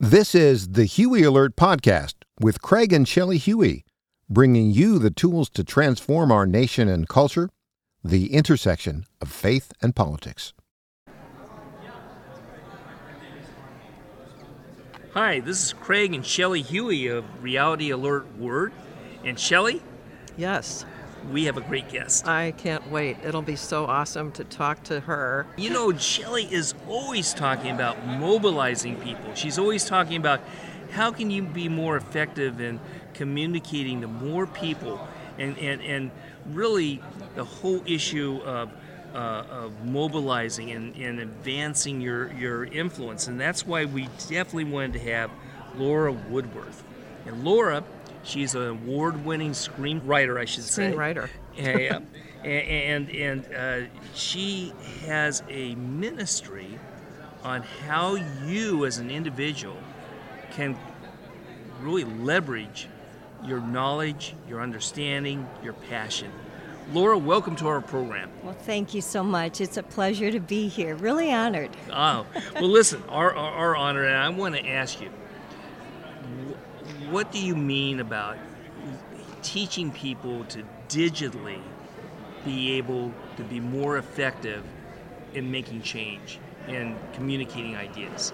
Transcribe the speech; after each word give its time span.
This 0.00 0.32
is 0.32 0.68
the 0.68 0.84
Huey 0.84 1.24
Alert 1.24 1.56
Podcast 1.56 2.14
with 2.38 2.62
Craig 2.62 2.92
and 2.92 3.08
Shelly 3.08 3.36
Huey, 3.36 3.84
bringing 4.30 4.70
you 4.70 5.00
the 5.00 5.10
tools 5.10 5.50
to 5.50 5.64
transform 5.64 6.30
our 6.30 6.46
nation 6.46 6.88
and 6.88 7.08
culture, 7.08 7.50
the 8.04 8.32
intersection 8.32 9.06
of 9.20 9.28
faith 9.28 9.72
and 9.82 9.96
politics. 9.96 10.52
Hi, 15.14 15.40
this 15.40 15.64
is 15.64 15.72
Craig 15.72 16.14
and 16.14 16.24
Shelly 16.24 16.62
Huey 16.62 17.08
of 17.08 17.24
Reality 17.42 17.90
Alert 17.90 18.38
Word. 18.38 18.72
And 19.24 19.36
Shelly, 19.36 19.82
Yes, 20.36 20.84
we 21.30 21.44
have 21.44 21.56
a 21.56 21.60
great 21.60 21.88
guest. 21.88 22.26
I 22.26 22.52
can't 22.52 22.90
wait. 22.90 23.18
It'll 23.24 23.42
be 23.42 23.56
so 23.56 23.86
awesome 23.86 24.32
to 24.32 24.44
talk 24.44 24.82
to 24.84 25.00
her. 25.00 25.46
You 25.56 25.70
know, 25.70 25.96
Shelly 25.96 26.44
is 26.44 26.74
always 26.88 27.34
talking 27.34 27.70
about 27.70 28.06
mobilizing 28.06 28.96
people. 28.96 29.34
She's 29.34 29.58
always 29.58 29.84
talking 29.84 30.16
about 30.16 30.40
how 30.92 31.10
can 31.12 31.30
you 31.30 31.42
be 31.42 31.68
more 31.68 31.96
effective 31.96 32.60
in 32.60 32.80
communicating 33.14 34.00
to 34.00 34.06
more 34.06 34.46
people 34.46 35.06
and, 35.38 35.58
and, 35.58 35.82
and 35.82 36.10
really 36.46 37.02
the 37.34 37.44
whole 37.44 37.82
issue 37.86 38.40
of, 38.44 38.70
uh, 39.14 39.16
of 39.16 39.84
mobilizing 39.84 40.70
and, 40.70 40.94
and 40.96 41.20
advancing 41.20 42.00
your, 42.00 42.32
your 42.32 42.64
influence. 42.64 43.26
And 43.26 43.40
that's 43.40 43.66
why 43.66 43.84
we 43.84 44.08
definitely 44.28 44.64
wanted 44.64 44.94
to 44.94 45.10
have 45.10 45.30
Laura 45.76 46.12
Woodworth. 46.12 46.82
And 47.26 47.44
Laura, 47.44 47.84
she's 48.28 48.54
an 48.54 48.68
award-winning 48.68 49.52
screenwriter, 49.52 50.38
I 50.38 50.44
should 50.44 50.64
say. 50.64 50.92
Screenwriter. 50.92 51.28
yeah, 51.56 52.00
and 52.44 53.10
and 53.10 53.54
uh, 53.54 53.88
she 54.14 54.72
has 55.06 55.42
a 55.48 55.74
ministry 55.74 56.78
on 57.42 57.62
how 57.86 58.16
you 58.44 58.84
as 58.84 58.98
an 58.98 59.10
individual 59.10 59.76
can 60.52 60.76
really 61.80 62.04
leverage 62.04 62.88
your 63.44 63.60
knowledge, 63.60 64.34
your 64.48 64.60
understanding, 64.60 65.48
your 65.62 65.72
passion. 65.72 66.30
Laura, 66.92 67.18
welcome 67.18 67.54
to 67.54 67.68
our 67.68 67.80
program. 67.80 68.30
Well, 68.42 68.54
thank 68.54 68.94
you 68.94 69.02
so 69.02 69.22
much. 69.22 69.60
It's 69.60 69.76
a 69.76 69.82
pleasure 69.82 70.30
to 70.30 70.40
be 70.40 70.68
here. 70.68 70.94
Really 70.96 71.30
honored. 71.30 71.70
Oh, 71.92 72.24
well, 72.54 72.68
listen, 72.68 73.02
our, 73.08 73.34
our, 73.36 73.52
our 73.52 73.76
honor, 73.76 74.04
and 74.04 74.16
I 74.16 74.28
want 74.30 74.54
to 74.56 74.66
ask 74.66 75.00
you, 75.00 75.10
what 77.10 77.32
do 77.32 77.38
you 77.38 77.56
mean 77.56 78.00
about 78.00 78.36
teaching 79.42 79.90
people 79.90 80.44
to 80.44 80.62
digitally 80.88 81.60
be 82.44 82.72
able 82.72 83.12
to 83.36 83.44
be 83.44 83.60
more 83.60 83.98
effective 83.98 84.62
in 85.34 85.50
making 85.50 85.82
change 85.82 86.38
and 86.66 86.96
communicating 87.14 87.76
ideas? 87.76 88.32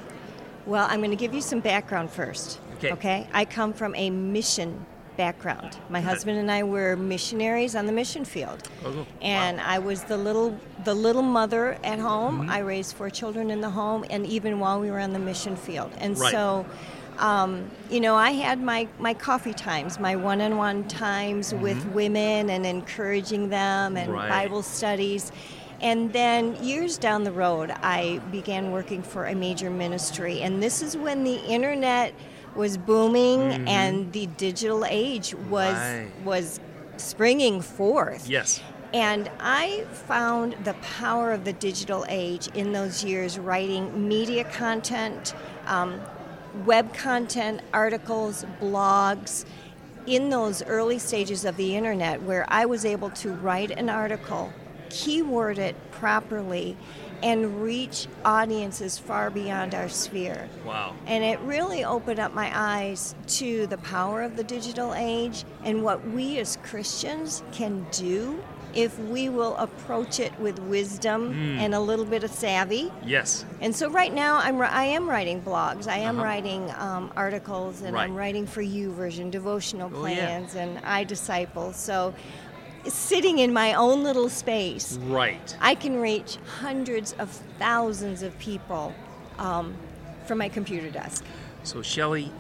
Well, 0.67 0.87
I'm 0.89 1.01
going 1.01 1.11
to 1.11 1.17
give 1.17 1.35
you 1.35 1.41
some 1.41 1.61
background 1.61 2.11
first. 2.11 2.59
Okay. 2.77 2.93
Okay. 2.93 3.29
I 3.33 3.45
come 3.45 3.73
from 3.73 3.95
a 3.95 4.11
mission 4.11 4.87
background. 5.17 5.77
My 5.91 6.01
husband 6.01 6.39
and 6.39 6.51
I 6.51 6.65
were 6.65 6.97
missionaries 6.97 7.77
on 7.77 7.87
the 7.87 7.93
mission 7.93 8.25
field. 8.25 8.69
Oh, 8.85 8.91
wow. 8.91 9.07
And 9.23 9.61
I 9.61 9.79
was 9.79 10.03
the 10.05 10.17
little 10.17 10.59
the 10.85 10.95
little 10.95 11.23
mother 11.23 11.79
at 11.85 11.99
home. 12.01 12.41
Mm-hmm. 12.41 12.51
I 12.51 12.59
raised 12.59 12.97
four 12.97 13.11
children 13.11 13.51
in 13.51 13.61
the 13.61 13.71
home 13.71 14.05
and 14.11 14.27
even 14.27 14.59
while 14.59 14.81
we 14.81 14.91
were 14.91 14.99
on 14.99 15.13
the 15.13 15.19
mission 15.21 15.55
field. 15.55 15.93
And 15.99 16.19
Right. 16.19 16.33
so 16.33 16.67
um, 17.19 17.71
you 17.91 18.01
know, 18.01 18.17
I 18.17 18.31
had 18.33 18.61
my, 18.61 18.89
my 18.99 19.15
coffee 19.15 19.55
times, 19.55 19.99
my 19.99 20.17
one 20.17 20.41
on 20.41 20.57
one 20.57 20.87
times 20.89 21.55
with 21.55 21.85
women 21.87 22.51
and 22.51 22.67
encouraging 22.67 23.49
them 23.49 23.97
and 23.97 24.13
Right. 24.13 24.29
Bible 24.29 24.63
studies. 24.63 25.31
And 25.81 26.13
then 26.13 26.57
years 26.65 26.99
down 26.99 27.25
the 27.25 27.33
road, 27.33 27.71
I 27.83 28.21
began 28.31 28.73
working 28.73 29.03
for 29.03 29.27
a 29.27 29.35
major 29.35 29.71
ministry. 29.71 30.41
And 30.41 30.63
this 30.63 30.83
is 30.83 30.97
when 30.97 31.25
the 31.25 31.37
internet 31.45 32.15
was 32.55 32.77
booming 32.79 33.69
and 33.69 34.13
the 34.13 34.27
digital 34.27 34.85
age 34.85 35.35
was, 35.51 35.75
Right. 35.75 36.09
was 36.25 36.61
springing 36.97 37.61
forth. 37.61 38.29
Yes. 38.29 38.61
And 38.95 39.29
I 39.41 39.85
found 40.07 40.55
the 40.63 40.75
power 40.75 41.33
of 41.33 41.45
the 41.45 41.53
digital 41.53 42.07
age 42.09 42.49
in 42.55 42.73
those 42.73 43.03
years 43.03 43.39
writing 43.41 44.09
media 44.09 44.45
content, 44.45 45.35
um, 45.67 46.01
web 46.65 46.95
content, 46.95 47.61
articles, 47.73 48.45
blogs, 48.61 49.45
in 50.07 50.29
those 50.29 50.63
early 50.65 50.99
stages 50.99 51.45
of 51.45 51.57
the 51.57 51.77
internet 51.77 52.23
where 52.23 52.45
I 52.49 52.67
was 52.67 52.85
able 52.85 53.11
to 53.11 53.33
write 53.33 53.71
an 53.71 53.89
article, 53.89 54.53
keyword 54.91 55.59
it 55.59 55.75
properly, 55.91 56.77
and 57.23 57.63
reach 57.63 58.07
audiences 58.25 58.99
far 58.99 59.31
beyond 59.31 59.75
our 59.75 59.89
sphere. 59.89 60.47
Wow. 60.67 60.95
And 61.07 61.25
it 61.25 61.41
really 61.41 61.83
opened 61.83 62.21
up 62.21 62.35
my 62.35 62.51
eyes 62.53 63.15
to 63.29 63.67
the 63.67 63.79
power 63.79 64.23
of 64.23 64.37
the 64.37 64.45
digital 64.45 64.93
age 64.95 65.45
and 65.65 65.83
what 65.83 66.07
we 66.09 66.39
as 66.39 66.59
Christians 66.63 67.43
can 67.51 67.87
do 67.91 68.43
if 68.77 68.99
we 68.99 69.29
will 69.29 69.57
approach 69.57 70.21
it 70.21 70.33
with 70.41 70.59
wisdom 70.61 71.33
and 71.59 71.75
a 71.75 71.81
little 71.81 72.05
bit 72.05 72.25
of 72.25 72.31
savvy. 72.31 72.93
Yes. 73.05 73.45
And 73.61 73.75
so 73.75 73.89
right 73.91 74.13
now 74.13 74.37
I'm 74.37 74.61
I 74.61 74.85
am 74.85 75.09
writing 75.09 75.41
blogs, 75.43 75.87
I 75.89 75.99
am 75.99 76.17
Uh-huh. 76.17 76.25
writing 76.25 76.71
um, 76.79 77.13
articles, 77.17 77.83
and 77.83 77.97
I'm 77.97 78.15
writing 78.15 78.47
for 78.47 78.63
YouVersion 78.63 79.31
devotional 79.31 79.91
Oh, 79.95 80.07
yeah. 80.07 80.15
plans, 80.27 80.55
and 80.55 80.79
iDisciple. 80.83 81.75
So 81.75 82.15
sitting 82.87 83.39
in 83.39 83.53
my 83.53 83.75
own 83.75 84.03
little 84.03 84.29
space, 84.29 84.99
Right. 85.03 85.57
I 85.61 85.75
can 85.75 86.01
reach 86.01 86.37
hundreds 86.61 87.13
of 87.15 87.31
thousands 87.59 88.23
of 88.23 88.39
people 88.39 88.93
um, 89.39 89.75
from 90.27 90.39
my 90.39 90.49
computer 90.49 90.91
desk. 90.91 91.25
So, 91.63 91.81
Shelly, 91.83 92.31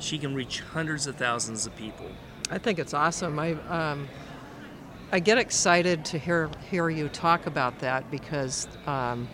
she 0.00 0.18
can 0.18 0.34
reach 0.34 0.60
hundreds 0.60 1.06
of 1.06 1.14
thousands 1.16 1.66
of 1.66 1.76
people. 1.76 2.06
I 2.50 2.58
think 2.58 2.78
it's 2.80 2.92
awesome. 2.94 3.38
I 3.38 3.52
um, 3.70 4.08
I 5.14 5.20
get 5.20 5.36
excited 5.36 6.06
to 6.06 6.18
hear 6.18 6.48
hear 6.70 6.88
you 6.88 7.10
talk 7.10 7.44
about 7.44 7.80
that 7.80 8.10
because 8.10 8.66
um, 8.86 9.28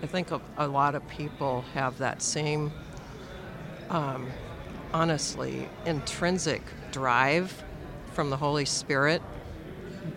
I 0.00 0.06
think 0.06 0.30
a, 0.30 0.40
a 0.56 0.68
lot 0.68 0.94
of 0.94 1.04
people 1.08 1.62
have 1.74 1.98
that 1.98 2.22
same, 2.22 2.70
um, 3.88 4.30
honestly, 4.94 5.68
intrinsic 5.86 6.62
drive 6.92 7.64
from 8.12 8.30
the 8.30 8.36
Holy 8.36 8.64
Spirit 8.64 9.22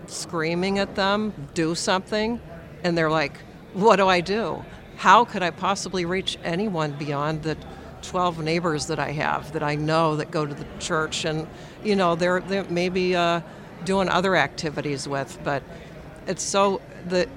screaming 0.05 0.77
at 0.77 0.93
them, 0.93 1.33
do 1.55 1.73
something, 1.73 2.39
and 2.83 2.95
they're 2.95 3.09
like, 3.09 3.39
what 3.73 3.95
do 3.95 4.07
I 4.07 4.21
do? 4.21 4.63
How 4.97 5.25
could 5.25 5.41
I 5.41 5.49
possibly 5.49 6.05
reach 6.05 6.37
anyone 6.43 6.91
beyond 6.91 7.41
the 7.41 7.57
12 8.03 8.43
neighbors 8.43 8.85
that 8.85 8.99
I 8.99 9.13
have 9.13 9.51
that 9.53 9.63
I 9.63 9.73
know 9.73 10.15
that 10.17 10.29
go 10.29 10.45
to 10.45 10.53
the 10.53 10.67
church 10.77 11.25
and, 11.25 11.47
you 11.83 11.95
know, 11.95 12.13
they're, 12.13 12.41
they're 12.41 12.65
maybe 12.65 13.15
uh, 13.15 13.41
doing 13.85 14.09
other 14.09 14.35
activities 14.35 15.07
with, 15.07 15.37
but 15.43 15.63
it's 16.27 16.43
so, 16.43 16.81
the, 17.07 17.27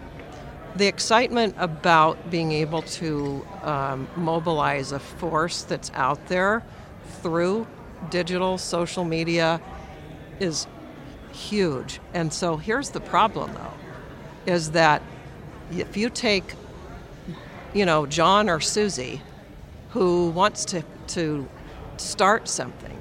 the 0.76 0.86
excitement 0.86 1.54
about 1.58 2.30
being 2.30 2.52
able 2.52 2.82
to 2.82 3.46
um, 3.62 4.08
mobilize 4.16 4.92
a 4.92 4.98
force 4.98 5.62
that's 5.62 5.90
out 5.94 6.26
there 6.28 6.62
through 7.22 7.66
digital 8.10 8.58
social 8.58 9.04
media 9.04 9.60
is 10.38 10.66
huge. 11.32 12.00
And 12.14 12.32
so 12.32 12.56
here's 12.56 12.90
the 12.90 13.00
problem 13.00 13.52
though, 13.54 14.52
is 14.52 14.72
that 14.72 15.02
if 15.72 15.96
you 15.96 16.10
take, 16.10 16.54
you 17.74 17.84
know, 17.84 18.06
John 18.06 18.48
or 18.48 18.60
Susie, 18.60 19.20
who 19.90 20.30
wants 20.30 20.64
to, 20.66 20.84
to 21.08 21.48
start 21.96 22.48
something, 22.48 22.95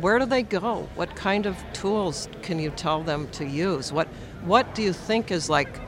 where 0.00 0.18
do 0.18 0.26
they 0.26 0.42
go? 0.42 0.88
What 0.94 1.14
kind 1.14 1.46
of 1.46 1.56
tools 1.72 2.28
can 2.42 2.58
you 2.58 2.70
tell 2.70 3.02
them 3.02 3.28
to 3.30 3.46
use? 3.46 3.92
What, 3.92 4.08
what 4.42 4.74
do 4.74 4.82
you 4.82 4.92
think 4.92 5.30
is 5.30 5.48
like 5.48 5.80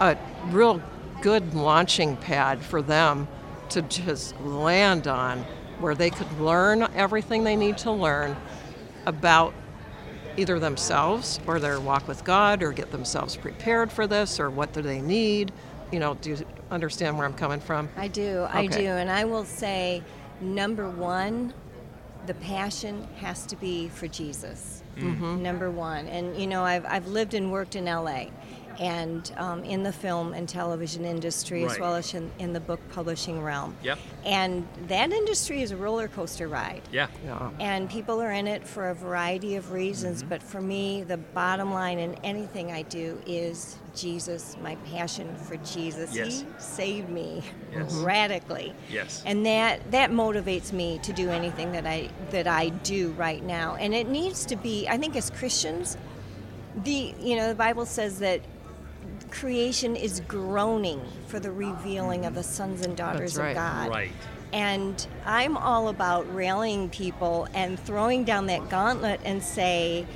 a 0.00 0.16
real 0.46 0.82
good 1.22 1.54
launching 1.54 2.16
pad 2.16 2.62
for 2.62 2.82
them 2.82 3.28
to 3.70 3.82
just 3.82 4.38
land 4.40 5.06
on 5.06 5.44
where 5.78 5.94
they 5.94 6.10
could 6.10 6.30
learn 6.40 6.82
everything 6.94 7.44
they 7.44 7.56
need 7.56 7.78
to 7.78 7.90
learn 7.90 8.36
about 9.06 9.54
either 10.36 10.58
themselves 10.58 11.40
or 11.46 11.60
their 11.60 11.80
walk 11.80 12.08
with 12.08 12.24
God 12.24 12.62
or 12.62 12.72
get 12.72 12.90
themselves 12.90 13.36
prepared 13.36 13.90
for 13.90 14.06
this 14.06 14.40
or 14.40 14.50
what 14.50 14.72
do 14.72 14.82
they 14.82 15.00
need? 15.00 15.52
You 15.92 16.00
know, 16.00 16.14
do 16.14 16.30
you 16.30 16.38
understand 16.70 17.16
where 17.16 17.26
I'm 17.26 17.34
coming 17.34 17.60
from? 17.60 17.88
I 17.96 18.08
do, 18.08 18.46
I 18.50 18.66
do. 18.66 18.86
And 18.86 19.10
I 19.10 19.24
will 19.24 19.44
say, 19.44 20.02
number 20.40 20.88
one, 20.88 21.54
the 22.26 22.34
passion 22.34 23.06
has 23.16 23.46
to 23.46 23.56
be 23.56 23.88
for 23.88 24.08
Jesus. 24.08 24.82
Mm-hmm. 24.96 25.42
Number 25.42 25.70
one. 25.70 26.06
And, 26.06 26.36
you 26.40 26.46
know, 26.46 26.62
I've, 26.62 26.84
I've 26.86 27.06
lived 27.08 27.34
and 27.34 27.50
worked 27.50 27.76
in 27.76 27.86
LA. 27.86 28.26
And 28.80 29.32
um, 29.36 29.62
in 29.64 29.82
the 29.82 29.92
film 29.92 30.32
and 30.34 30.48
television 30.48 31.04
industry 31.04 31.64
as 31.64 31.78
well 31.78 31.94
as 31.94 32.12
in, 32.14 32.30
in 32.38 32.52
the 32.52 32.60
book 32.60 32.80
publishing 32.90 33.42
realm. 33.42 33.76
Yep. 33.82 33.98
And 34.24 34.66
that 34.88 35.12
industry 35.12 35.62
is 35.62 35.70
a 35.70 35.76
roller 35.76 36.08
coaster 36.08 36.48
ride. 36.48 36.82
Yeah. 36.92 37.08
Yeah. 37.24 37.50
And 37.60 37.88
people 37.90 38.20
are 38.22 38.32
in 38.32 38.46
it 38.46 38.66
for 38.66 38.90
a 38.90 38.94
variety 38.94 39.56
of 39.56 39.72
reasons, 39.72 40.20
Mm-hmm. 40.20 40.28
but 40.28 40.42
for 40.42 40.60
me, 40.60 41.02
the 41.02 41.16
bottom 41.16 41.72
line 41.72 41.98
in 41.98 42.14
anything 42.24 42.72
I 42.72 42.82
do 42.82 43.20
is 43.26 43.76
Jesus, 43.94 44.56
my 44.62 44.74
passion 44.92 45.34
for 45.36 45.56
Jesus. 45.58 46.14
Yes. 46.14 46.40
He 46.40 46.46
saved 46.58 47.08
me 47.08 47.42
Yes. 47.72 47.94
radically. 47.94 48.72
Yes. 48.90 49.22
And 49.26 49.46
that 49.46 49.90
that 49.92 50.10
motivates 50.10 50.72
me 50.72 50.98
to 51.04 51.12
do 51.12 51.30
anything 51.30 51.72
that 51.72 51.86
I 51.86 52.08
that 52.30 52.46
I 52.46 52.70
do 52.70 53.10
right 53.12 53.42
now. 53.44 53.76
And 53.76 53.94
it 53.94 54.08
needs 54.08 54.44
to 54.46 54.56
be 54.56 54.88
I 54.88 54.98
think 54.98 55.14
as 55.16 55.30
Christians, 55.30 55.96
the 56.82 57.14
you 57.20 57.36
know, 57.36 57.48
the 57.48 57.54
Bible 57.54 57.86
says 57.86 58.18
that 58.18 58.40
creation 59.30 59.96
is 59.96 60.20
groaning 60.28 61.00
for 61.26 61.40
the 61.40 61.50
revealing 61.50 62.26
of 62.26 62.34
the 62.34 62.42
sons 62.42 62.84
and 62.84 62.96
daughters 62.96 63.34
That's 63.34 63.38
right. 63.38 63.50
of 63.50 63.56
God. 63.56 63.90
Right. 63.90 64.12
And 64.52 65.06
I'm 65.26 65.56
all 65.56 65.88
about 65.88 66.32
rallying 66.32 66.88
people 66.88 67.48
and 67.54 67.78
throwing 67.78 68.24
down 68.24 68.46
that 68.46 68.68
gauntlet 68.70 69.20
and 69.24 69.42
say, 69.42 70.06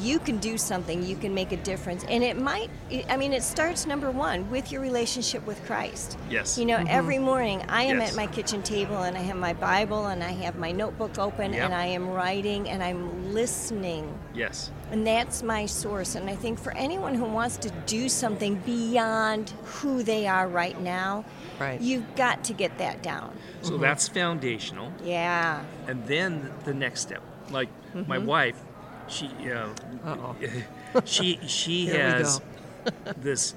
you 0.00 0.18
can 0.18 0.36
do 0.38 0.58
something, 0.58 1.02
you 1.02 1.16
can 1.16 1.32
make 1.32 1.52
a 1.52 1.56
difference. 1.56 2.04
And 2.04 2.22
it 2.22 2.36
might, 2.38 2.68
I 3.08 3.16
mean, 3.16 3.32
it 3.32 3.42
starts 3.42 3.86
number 3.86 4.10
one 4.10 4.50
with 4.50 4.70
your 4.70 4.82
relationship 4.82 5.46
with 5.46 5.64
Christ. 5.64 6.18
Yes. 6.28 6.58
You 6.58 6.66
know, 6.66 6.76
mm-hmm. 6.76 6.88
every 6.88 7.18
morning 7.18 7.64
I 7.68 7.84
am 7.84 7.98
Yes. 7.98 8.10
at 8.10 8.16
my 8.16 8.26
kitchen 8.26 8.62
table 8.62 8.98
and 8.98 9.16
I 9.16 9.20
have 9.20 9.36
my 9.36 9.54
Bible 9.54 10.06
and 10.08 10.22
I 10.22 10.32
have 10.32 10.56
my 10.56 10.72
notebook 10.72 11.18
open 11.18 11.54
Yep. 11.54 11.64
and 11.64 11.74
I 11.74 11.86
am 11.86 12.08
writing 12.10 12.68
and 12.68 12.82
I'm 12.82 13.32
listening. 13.32 14.12
Yes. 14.34 14.70
And 14.90 15.06
that's 15.06 15.42
my 15.42 15.66
source. 15.66 16.14
And 16.14 16.30
I 16.30 16.34
think 16.36 16.58
for 16.58 16.72
anyone 16.72 17.14
who 17.14 17.24
wants 17.26 17.56
to 17.58 17.70
do 17.86 18.08
something 18.08 18.54
beyond 18.64 19.50
who 19.64 20.02
they 20.02 20.26
are 20.26 20.48
right 20.48 20.80
now, 20.80 21.24
Right. 21.58 21.80
you've 21.80 22.14
got 22.16 22.44
to 22.44 22.52
get 22.52 22.78
that 22.78 23.02
down. 23.02 23.36
So 23.62 23.76
that's 23.78 24.08
foundational. 24.08 24.92
Yeah. 25.04 25.62
and 25.86 26.06
then 26.06 26.50
the 26.64 26.72
next 26.74 27.00
step 27.02 27.22
like 27.50 27.68
my 28.06 28.18
wife 28.18 28.56
she 29.08 29.26
uh, 29.50 29.68
Uh-oh. 30.04 30.36
she 31.04 31.38
she 31.46 31.86
has 31.86 32.40
this 33.16 33.54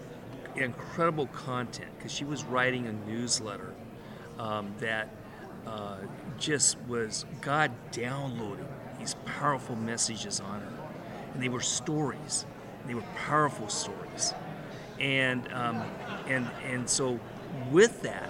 incredible 0.56 1.28
content 1.28 1.90
because 1.98 2.12
she 2.12 2.24
was 2.26 2.44
writing 2.46 2.88
a 2.88 2.94
newsletter 3.10 3.74
um, 4.40 4.74
that 4.80 5.10
uh, 5.68 5.98
just 6.40 6.78
was 6.88 7.26
god 7.42 7.70
downloaded 7.92 8.66
these 8.98 9.16
powerful 9.26 9.76
messages 9.76 10.40
on 10.40 10.62
her 10.62 10.72
and 11.34 11.42
they 11.42 11.50
were 11.50 11.62
stories 11.62 12.46
they 12.88 12.94
were 12.94 13.04
powerful 13.16 13.70
stories 13.70 14.34
and 15.00 15.52
um, 15.54 15.84
and 16.28 16.50
and 16.66 16.90
so 16.90 17.20
with 17.72 18.02
that 18.02 18.30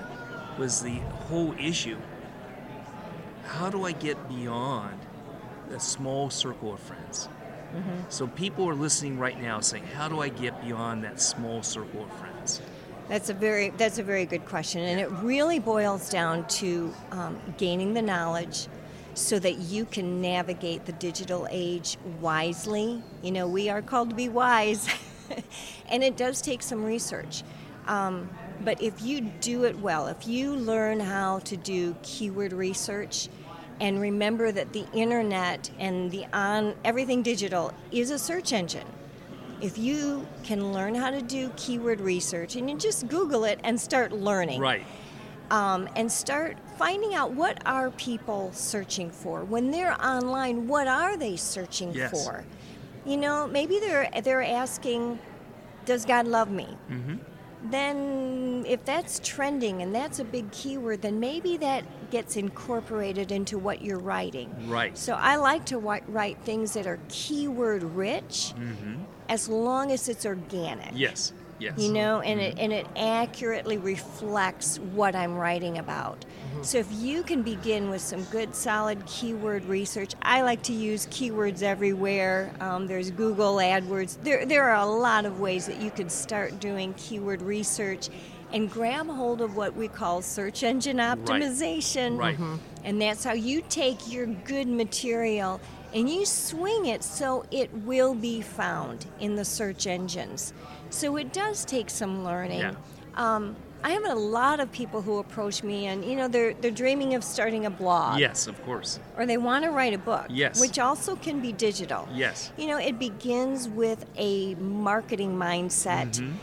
was 0.57 0.81
the 0.81 0.95
whole 1.27 1.53
issue 1.59 1.98
how 3.45 3.69
do 3.69 3.86
I 3.86 3.92
get 3.92 4.30
beyond 4.30 5.00
a 5.74 5.80
small 5.80 6.30
circle 6.30 6.74
of 6.74 6.80
friends? 6.80 7.27
So 8.09 8.27
people 8.27 8.68
are 8.68 8.75
listening 8.75 9.18
right 9.18 9.42
now 9.42 9.59
saying, 9.59 9.83
how 9.95 10.09
do 10.09 10.21
I 10.21 10.30
get 10.30 10.62
beyond 10.62 11.04
that 11.04 11.21
small 11.21 11.63
circle 11.63 12.04
of 12.04 12.12
friends? 12.13 12.62
That's 13.07 13.30
a 13.30 13.33
very 13.33 13.69
that's 13.71 13.97
a 13.97 14.04
very 14.04 14.25
good 14.25 14.45
question, 14.45 14.81
and 14.81 15.00
it 15.00 15.09
really 15.21 15.59
boils 15.59 16.09
down 16.09 16.47
to 16.47 16.94
um, 17.12 17.39
gaining 17.57 17.94
the 17.94 18.01
knowledge 18.01 18.68
so 19.13 19.39
that 19.39 19.57
you 19.57 19.85
can 19.85 20.21
navigate 20.21 20.85
the 20.85 20.91
digital 20.93 21.47
age 21.49 21.97
wisely. 22.19 23.01
You 23.21 23.31
know, 23.31 23.47
we 23.47 23.69
are 23.69 23.81
called 23.81 24.09
to 24.11 24.15
be 24.15 24.29
wise, 24.29 24.87
and 25.89 26.03
it 26.03 26.17
does 26.17 26.41
take 26.41 26.61
some 26.61 26.83
research. 26.83 27.43
Um, 27.87 28.29
but 28.63 28.81
if 28.81 29.01
you 29.01 29.21
do 29.21 29.65
it 29.65 29.77
well, 29.79 30.07
if 30.07 30.27
you 30.27 30.55
learn 30.55 30.99
how 30.99 31.39
to 31.39 31.57
do 31.57 31.95
keyword 32.03 32.53
research, 32.53 33.27
and 33.79 33.99
remember 33.99 34.51
that 34.51 34.73
the 34.73 34.85
internet 34.93 35.71
and 35.79 36.11
the 36.11 36.25
on 36.33 36.75
everything 36.85 37.23
digital 37.23 37.73
is 37.91 38.11
a 38.11 38.19
search 38.19 38.53
engine 38.53 38.85
if 39.61 39.77
you 39.77 40.25
can 40.43 40.73
learn 40.73 40.95
how 40.95 41.09
to 41.11 41.21
do 41.21 41.51
keyword 41.55 42.01
research 42.01 42.55
and 42.55 42.69
you 42.69 42.77
just 42.77 43.07
google 43.07 43.43
it 43.43 43.59
and 43.63 43.79
start 43.79 44.11
learning 44.11 44.59
Right. 44.59 44.83
um, 45.49 45.87
and 45.95 46.11
start 46.11 46.57
finding 46.81 47.13
out 47.13 47.30
what 47.42 47.56
are 47.66 47.92
people 47.92 48.50
searching 48.54 49.10
for 49.12 49.44
when 49.54 49.69
they're 49.72 49.95
online 50.04 50.68
what 50.68 50.88
are 50.88 51.16
they 51.16 51.36
searching 51.38 51.94
Yes. 51.94 52.10
for 52.12 52.44
you 53.06 53.18
know 53.18 53.48
maybe 53.48 53.75
they're 53.80 54.10
they're 54.24 54.42
asking 54.62 55.19
does 55.86 56.04
god 56.06 56.25
love 56.38 56.50
me 56.62 56.68
Mm-hmm. 56.89 57.16
then 57.69 58.66
if 58.68 58.83
that's 58.86 59.19
trending 59.19 59.81
and 59.83 59.94
that's 59.94 60.19
a 60.19 60.24
big 60.24 60.50
keyword 60.51 61.01
then 61.01 61.19
maybe 61.19 61.57
that 61.57 61.83
gets 62.12 62.36
incorporated 62.36 63.31
into 63.31 63.57
what 63.57 63.81
you're 63.81 64.00
writing 64.12 64.50
Right. 64.68 64.98
so 64.98 65.13
i 65.13 65.36
like 65.36 65.66
to 65.68 65.78
write 65.78 66.38
things 66.44 66.74
that 66.74 66.88
are 66.88 67.00
keyword 67.10 67.83
rich 67.83 68.54
as 69.30 69.48
long 69.48 69.92
as 69.92 70.10
it's 70.10 70.25
organic 70.25 70.92
Yes. 70.95 71.33
Yes. 71.60 71.78
you 71.78 71.94
know 71.94 72.22
and 72.22 72.39
it 72.39 72.57
and 72.57 72.74
it 72.74 72.88
accurately 72.98 73.78
reflects 73.78 74.80
what 74.98 75.16
i'm 75.16 75.36
writing 75.36 75.78
about 75.78 76.25
so 76.61 76.77
if 76.77 76.87
you 76.91 77.23
can 77.23 77.41
begin 77.41 77.89
with 77.89 78.01
some 78.01 78.23
good 78.25 78.53
solid 78.55 79.03
keyword 79.05 79.65
research 79.65 80.13
i 80.21 80.41
like 80.41 80.61
to 80.61 80.73
use 80.73 81.07
keywords 81.07 81.63
everywhere 81.63 82.51
um, 82.59 82.87
there's 82.87 83.09
google 83.11 83.55
adwords 83.55 84.17
there, 84.23 84.45
there 84.45 84.69
are 84.69 84.81
a 84.83 84.85
lot 84.85 85.25
of 85.25 85.39
ways 85.39 85.65
that 85.65 85.81
you 85.81 85.89
could 85.91 86.11
start 86.11 86.59
doing 86.59 86.93
keyword 86.95 87.41
research 87.41 88.09
and 88.53 88.69
grab 88.69 89.07
hold 89.07 89.41
of 89.41 89.55
what 89.55 89.75
we 89.75 89.87
call 89.87 90.21
search 90.21 90.61
engine 90.63 90.97
optimization 90.97 92.17
Right. 92.17 92.37
and 92.83 93.01
that's 93.01 93.23
how 93.23 93.33
you 93.33 93.63
take 93.69 94.11
your 94.11 94.25
good 94.25 94.67
material 94.67 95.59
and 95.93 96.09
you 96.09 96.25
swing 96.25 96.85
it 96.85 97.03
so 97.03 97.45
it 97.51 97.71
will 97.73 98.13
be 98.15 98.41
found 98.41 99.05
in 99.19 99.35
the 99.35 99.43
search 99.43 99.87
engines. 99.87 100.53
So 100.89 101.17
it 101.17 101.33
does 101.33 101.65
take 101.65 101.89
some 101.89 102.23
learning. 102.23 102.59
Yeah. 102.59 102.75
Um, 103.15 103.55
I 103.83 103.91
have 103.91 104.05
a 104.05 104.13
lot 104.13 104.59
of 104.59 104.71
people 104.71 105.01
who 105.01 105.17
approach 105.17 105.63
me 105.63 105.87
and 105.87 106.05
you 106.05 106.15
know 106.15 106.27
they're 106.27 106.53
they're 106.53 106.69
dreaming 106.69 107.15
of 107.15 107.23
starting 107.23 107.65
a 107.65 107.69
blog 107.71 108.19
Yes, 108.19 108.45
of 108.45 108.63
course. 108.63 108.99
or 109.17 109.25
they 109.25 109.37
want 109.37 109.63
to 109.65 109.71
write 109.71 109.93
a 109.93 109.97
book 109.97 110.25
Yes. 110.29 110.61
which 110.61 110.77
also 110.77 111.15
can 111.15 111.39
be 111.41 111.51
digital. 111.51 112.07
Yes. 112.13 112.51
You 112.57 112.67
know, 112.67 112.77
it 112.77 112.99
begins 112.99 113.67
with 113.67 114.05
a 114.17 114.53
marketing 114.55 115.35
mindset 115.35 116.19
Mm-hmm. 116.19 116.35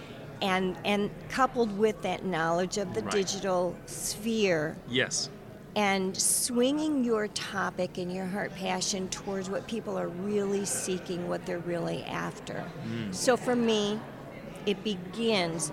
and 0.43 0.77
and 0.85 1.11
coupled 1.29 1.79
with 1.79 2.03
that 2.03 2.25
knowledge 2.25 2.77
of 2.77 2.93
the 2.95 3.03
Right. 3.03 3.11
digital 3.13 3.77
sphere 3.87 4.77
Yes. 4.89 5.31
and 5.77 6.17
swinging 6.17 7.05
your 7.05 7.29
topic 7.29 7.99
and 7.99 8.13
your 8.13 8.27
heart 8.27 8.53
passion 8.57 9.09
towards 9.11 9.49
what 9.49 9.69
people 9.69 9.97
are 9.97 10.09
really 10.09 10.65
seeking, 10.65 11.29
what 11.29 11.47
they're 11.47 11.61
really 11.61 12.03
after. 12.05 12.65
So 13.13 13.37
for 13.37 13.55
me, 13.55 14.01
it 14.67 14.83
begins 14.83 15.71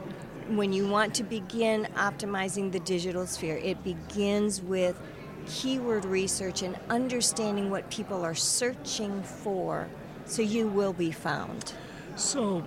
when 0.49 0.71
you 0.73 0.87
want 0.87 1.13
to 1.15 1.23
begin 1.23 1.87
optimizing 1.95 2.71
the 2.71 2.79
digital 2.79 3.25
sphere, 3.27 3.57
it 3.57 3.83
begins 3.83 4.61
with 4.61 4.99
keyword 5.47 6.05
research 6.05 6.61
and 6.61 6.77
understanding 6.89 7.69
what 7.69 7.89
people 7.91 8.23
are 8.23 8.35
searching 8.35 9.21
for 9.23 9.87
so 10.25 10.41
you 10.41 10.67
will 10.67 10.93
be 10.93 11.11
found. 11.11 11.73
So, 12.15 12.63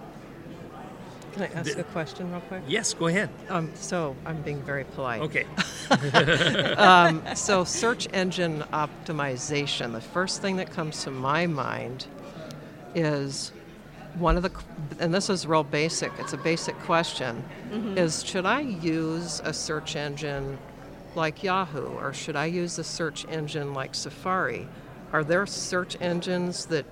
Can 1.33 1.43
I 1.43 1.47
ask 1.59 1.75
The- 1.75 1.81
a 1.81 1.85
question 1.85 2.31
real 2.33 2.41
quick? 2.43 2.63
yes, 2.67 2.95
go 2.95 3.07
ahead. 3.07 3.29
Um, 3.49 3.71
so 3.75 4.17
I'm 4.27 4.41
being 4.43 4.63
very 4.63 4.85
polite. 4.85 5.21
Okay. 5.23 5.45
So 7.35 7.65
search 7.65 8.09
engine 8.13 8.65
optimization. 8.73 9.93
The 9.93 10.01
first 10.01 10.41
thing 10.43 10.57
that 10.57 10.71
comes 10.71 11.03
to 11.05 11.11
my 11.11 11.47
mind 11.47 12.07
is 12.95 13.53
one 14.19 14.37
of 14.37 14.43
the, 14.43 14.53
and 14.99 15.13
this 15.13 15.31
is 15.31 15.47
real 15.47 15.65
basic. 15.65 16.13
It's 16.19 16.33
a 16.33 16.39
basic 16.39 16.79
question. 16.81 17.45
Mm-hmm. 17.71 17.99
Is 17.99 18.25
should 18.25 18.47
I 18.47 18.61
use 18.61 19.41
a 19.45 19.53
search 19.53 19.97
engine 19.97 20.59
like 21.15 21.43
Yahoo 21.43 21.89
or 21.99 22.13
should 22.13 22.37
I 22.37 22.47
use 22.47 22.79
a 22.79 22.85
search 22.85 23.27
engine 23.29 23.75
like 23.75 23.95
Safari? 23.95 24.69
Are 25.13 25.25
there 25.25 25.47
search 25.47 25.97
engines 26.01 26.67
that 26.67 26.85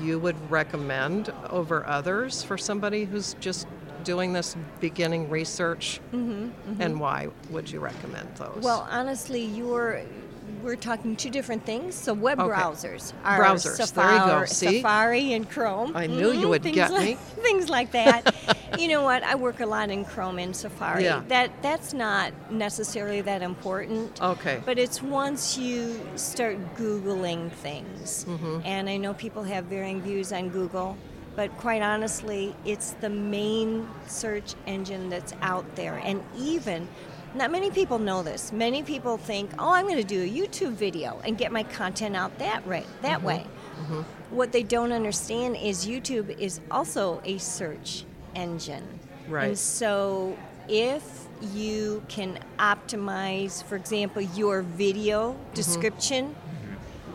you 0.00 0.18
would 0.18 0.36
recommend 0.50 1.32
over 1.50 1.86
others 1.86 2.42
for 2.42 2.58
somebody 2.58 3.04
who's 3.04 3.34
just 3.40 3.66
doing 4.04 4.32
this 4.32 4.56
beginning 4.80 5.28
research? 5.28 6.00
Mm-hmm, 6.12 6.32
mm-hmm. 6.32 6.82
And 6.82 6.98
why 6.98 7.28
would 7.50 7.70
you 7.70 7.80
recommend 7.80 8.34
those? 8.36 8.58
Well, 8.62 8.86
honestly, 8.90 9.44
you're 9.44 10.02
we're 10.62 10.76
talking 10.76 11.16
two 11.16 11.30
different 11.30 11.64
things. 11.64 11.94
So 11.94 12.12
web 12.14 12.40
Okay. 12.40 12.52
browsers 12.52 13.12
are 13.24 13.40
Browsers, 13.40 13.76
there 13.76 13.86
Safari, 13.86 14.14
you 14.14 14.40
go. 14.40 14.44
See? 14.46 14.76
Safari 14.76 15.32
and 15.32 15.48
Chrome. 15.48 15.92
I 15.96 16.06
knew 16.06 16.32
you 16.32 16.46
Mhm, 16.46 16.48
would 16.50 16.62
things 16.62 16.74
get 16.74 16.90
like, 16.92 17.04
me. 17.04 17.14
Things 17.42 17.68
like 17.68 17.92
that. 17.92 18.34
you 18.78 18.88
know 18.88 19.02
what? 19.02 19.22
I 19.22 19.34
work 19.36 19.60
a 19.60 19.66
lot 19.66 19.90
in 19.90 20.04
Chrome 20.04 20.38
and 20.38 20.54
Safari. 20.54 21.04
Yeah. 21.04 21.22
That 21.28 21.50
that's 21.62 21.92
not 21.92 22.32
necessarily 22.50 23.20
that 23.22 23.42
important. 23.42 24.20
Okay. 24.20 24.60
But 24.64 24.78
it's 24.78 25.02
once 25.02 25.56
you 25.56 26.00
start 26.16 26.58
Googling 26.76 27.50
things, 27.52 28.24
Mm-hmm. 28.28 28.60
and 28.64 28.88
I 28.88 28.96
know 28.96 29.14
people 29.14 29.42
have 29.44 29.64
varying 29.66 30.00
views 30.02 30.32
on 30.32 30.48
Google. 30.50 30.96
but 31.36 31.54
quite 31.58 31.82
honestly, 31.82 32.54
it's 32.64 32.92
the 33.02 33.10
main 33.10 33.86
search 34.06 34.54
engine 34.66 35.10
that's 35.10 35.34
out 35.42 35.66
there. 35.76 36.00
And 36.02 36.22
even, 36.38 36.88
not 37.36 37.50
many 37.50 37.70
people 37.70 37.98
know 37.98 38.22
this. 38.22 38.52
Many 38.52 38.82
people 38.82 39.16
think, 39.18 39.50
oh, 39.58 39.72
I'm 39.72 39.86
going 39.86 39.98
to 39.98 40.04
do 40.04 40.22
a 40.22 40.28
YouTube 40.28 40.72
video 40.72 41.20
and 41.24 41.36
get 41.38 41.52
my 41.52 41.62
content 41.62 42.16
out 42.16 42.38
that, 42.38 42.66
right, 42.66 42.86
that 43.02 43.18
Mm-hmm. 43.18 43.26
way. 43.26 43.46
What 44.30 44.52
they 44.52 44.62
don't 44.62 44.90
understand 44.92 45.56
is 45.56 45.86
YouTube 45.86 46.36
is 46.38 46.60
also 46.70 47.20
a 47.24 47.38
search 47.38 48.04
engine. 48.34 48.86
Right. 49.28 49.48
And 49.48 49.58
so 49.58 50.36
if 50.68 51.26
you 51.54 52.02
can 52.08 52.38
optimize, 52.58 53.62
for 53.62 53.76
example, 53.76 54.22
your 54.22 54.62
video 54.62 55.32
Mm-hmm. 55.32 55.54
description 55.54 56.34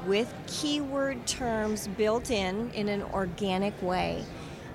with 0.08 0.34
keyword 0.48 1.26
terms 1.28 1.88
built 1.90 2.32
in 2.32 2.72
in 2.72 2.90
an 2.90 3.04
organic 3.14 3.80
way 3.84 4.24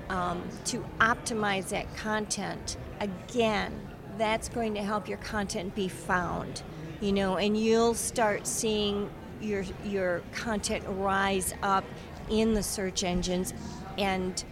um, 0.08 0.42
to 0.66 0.84
optimize 1.00 1.68
that 1.70 1.92
content, 1.96 2.76
again, 3.00 3.72
that's 4.18 4.48
going 4.48 4.74
to 4.74 4.82
help 4.82 5.08
your 5.08 5.18
content 5.18 5.74
be 5.74 5.88
found. 5.88 6.62
You 7.00 7.12
know, 7.12 7.36
and 7.36 7.56
you'll 7.56 7.94
start 7.94 8.46
seeing 8.46 9.10
your 9.40 9.64
your 9.84 10.22
content 10.32 10.84
rise 10.88 11.54
up 11.62 11.84
in 12.30 12.54
the 12.54 12.62
search 12.62 13.04
engines, 13.04 13.52
and 13.98 14.42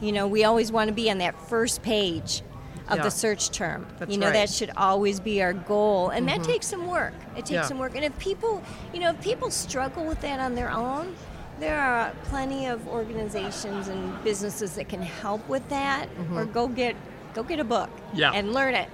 you 0.00 0.12
know 0.12 0.26
we 0.26 0.44
always 0.44 0.72
want 0.72 0.88
to 0.88 0.94
be 0.94 1.10
on 1.10 1.18
that 1.18 1.38
first 1.48 1.82
page 1.82 2.42
of 2.88 2.98
Yeah. 2.98 3.02
the 3.04 3.10
search 3.10 3.50
term. 3.50 3.86
That's 3.98 4.10
you 4.10 4.18
know 4.18 4.26
right. 4.26 4.32
that 4.32 4.50
should 4.50 4.70
always 4.76 5.20
be 5.20 5.42
our 5.42 5.52
goal, 5.52 6.08
and 6.08 6.26
that 6.28 6.40
mm-hmm. 6.40 6.50
takes 6.52 6.66
some 6.66 6.86
work. 6.86 7.14
It 7.36 7.40
takes 7.46 7.50
Yeah. 7.50 7.62
some 7.62 7.78
work, 7.78 7.94
and 7.94 8.04
if 8.04 8.18
people, 8.18 8.62
you 8.92 9.00
know, 9.00 9.10
if 9.10 9.20
people 9.20 9.50
struggle 9.50 10.04
with 10.04 10.20
that 10.22 10.40
on 10.40 10.54
their 10.54 10.70
own, 10.70 11.14
there 11.60 11.78
are 11.78 12.12
plenty 12.24 12.66
of 12.66 12.86
organizations 12.88 13.88
and 13.88 14.24
businesses 14.24 14.74
that 14.76 14.88
can 14.88 15.02
help 15.02 15.46
with 15.48 15.68
that, 15.68 16.08
mm-hmm. 16.08 16.38
or 16.38 16.46
go 16.46 16.66
get 16.66 16.96
go 17.34 17.42
get 17.42 17.60
a 17.60 17.64
book 17.64 17.90
Yeah. 18.14 18.32
and 18.32 18.52
learn 18.52 18.74
it. 18.74 18.88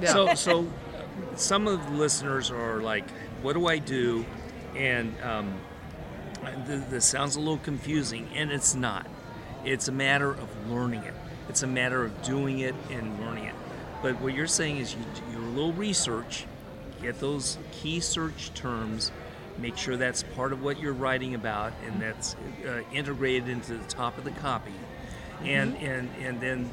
Yeah. 0.00 0.12
So, 0.12 0.34
so 0.34 0.60
uh, 0.62 1.36
some 1.36 1.66
of 1.68 1.84
the 1.86 1.92
listeners 1.92 2.50
are 2.50 2.80
like, 2.80 3.08
"What 3.42 3.52
do 3.52 3.66
I 3.68 3.78
do?" 3.78 4.24
And 4.76 5.14
um, 5.22 5.54
th- 6.66 6.82
this 6.90 7.04
sounds 7.04 7.36
a 7.36 7.38
little 7.38 7.58
confusing, 7.58 8.28
and 8.34 8.50
it's 8.50 8.74
not. 8.74 9.06
It's 9.64 9.88
a 9.88 9.92
matter 9.92 10.30
of 10.30 10.48
learning 10.70 11.02
it. 11.04 11.14
It's 11.48 11.62
a 11.62 11.66
matter 11.66 12.02
of 12.04 12.22
doing 12.22 12.60
it 12.60 12.74
and 12.90 13.20
learning 13.20 13.44
it. 13.44 13.54
But 14.02 14.20
what 14.20 14.34
you're 14.34 14.46
saying 14.48 14.78
is, 14.78 14.94
you 14.94 15.00
do 15.32 15.38
a 15.38 15.50
little 15.54 15.72
research, 15.74 16.46
get 17.00 17.20
those 17.20 17.58
key 17.70 18.00
search 18.00 18.52
terms, 18.54 19.12
make 19.58 19.76
sure 19.76 19.96
that's 19.96 20.22
part 20.34 20.52
of 20.52 20.62
what 20.64 20.80
you're 20.80 20.92
writing 20.94 21.34
about, 21.34 21.72
and 21.86 22.00
that's 22.02 22.34
uh, 22.66 22.80
integrated 22.92 23.48
into 23.48 23.74
the 23.74 23.84
top 23.84 24.18
of 24.18 24.24
the 24.24 24.30
copy, 24.32 24.72
and 25.44 25.76
and 25.76 26.08
and 26.20 26.40
then 26.40 26.68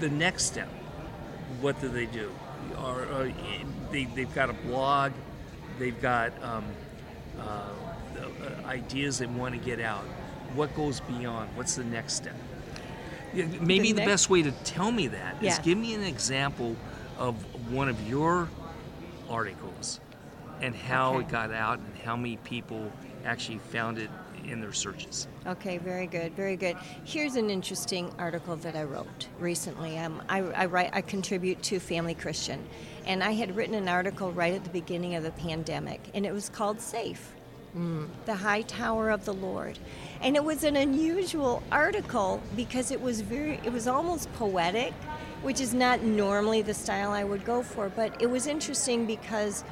the 0.00 0.08
next 0.08 0.44
step 0.44 0.68
what 1.60 1.80
do 1.80 1.88
they 1.88 2.06
do? 2.06 2.30
Or 2.78 3.30
they, 3.90 4.04
they've 4.04 4.34
got 4.34 4.50
a 4.50 4.52
blog, 4.52 5.12
they've 5.78 6.00
got 6.00 6.32
um, 6.42 6.64
uh, 7.38 7.42
uh, 7.42 8.66
ideas 8.66 9.18
they 9.18 9.26
want 9.26 9.54
to 9.54 9.60
get 9.60 9.80
out. 9.80 10.04
What 10.54 10.74
goes 10.74 11.00
beyond? 11.00 11.50
What's 11.56 11.74
the 11.76 11.84
next 11.84 12.14
step? 12.14 12.36
Maybe 13.32 13.92
the, 13.92 13.98
next- 13.98 14.06
best 14.10 14.30
way 14.30 14.42
to 14.42 14.52
tell 14.64 14.92
me 14.92 15.08
that 15.08 15.36
is 15.36 15.42
Yeah. 15.56 15.62
give 15.62 15.78
me 15.78 15.94
an 15.94 16.02
example 16.04 16.76
of 17.18 17.34
one 17.72 17.88
of 17.88 18.08
your 18.08 18.48
articles 19.28 20.00
and 20.60 20.74
how 20.74 21.14
Okay. 21.14 21.20
it 21.26 21.28
got 21.28 21.50
out 21.52 21.78
and 21.78 21.96
how 22.04 22.16
many 22.16 22.36
people 22.38 22.92
actually 23.24 23.58
found 23.58 23.98
it 23.98 24.10
in 24.44 24.60
their 24.60 24.72
searches. 24.72 25.28
Okay, 25.46 25.78
very 25.78 26.06
good, 26.06 26.34
very 26.34 26.56
good. 26.56 26.76
Here's 27.04 27.36
an 27.36 27.50
interesting 27.50 28.12
article 28.18 28.56
that 28.56 28.76
I 28.76 28.84
wrote 28.84 29.28
recently. 29.38 29.98
Um, 29.98 30.22
I, 30.28 30.38
I 30.40 30.66
write, 30.66 30.90
I 30.92 31.00
contribute 31.00 31.62
to 31.64 31.80
Family 31.80 32.14
Christian, 32.14 32.66
and 33.06 33.22
I 33.22 33.32
had 33.32 33.56
written 33.56 33.74
an 33.74 33.88
article 33.88 34.32
right 34.32 34.54
at 34.54 34.64
the 34.64 34.70
beginning 34.70 35.14
of 35.14 35.22
the 35.22 35.32
pandemic, 35.32 36.00
and 36.14 36.24
it 36.24 36.32
was 36.32 36.48
called 36.48 36.80
"Safe." 36.80 37.34
the 38.24 38.34
high 38.34 38.62
tower 38.62 39.10
of 39.10 39.24
the 39.24 39.34
lord 39.34 39.76
and 40.20 40.36
it 40.36 40.44
was 40.44 40.62
an 40.62 40.76
unusual 40.76 41.60
article 41.72 42.40
because 42.54 42.92
it 42.92 43.00
was 43.00 43.20
very 43.20 43.60
it 43.64 43.72
was 43.72 43.88
almost 43.88 44.32
poetic 44.34 44.92
which 45.42 45.60
is 45.60 45.74
not 45.74 46.00
normally 46.00 46.62
the 46.62 46.72
style 46.72 47.10
i 47.10 47.24
would 47.24 47.44
go 47.44 47.64
for 47.64 47.88
but 47.88 48.22
it 48.22 48.26
was 48.26 48.46
interesting 48.46 49.06
because 49.06 49.64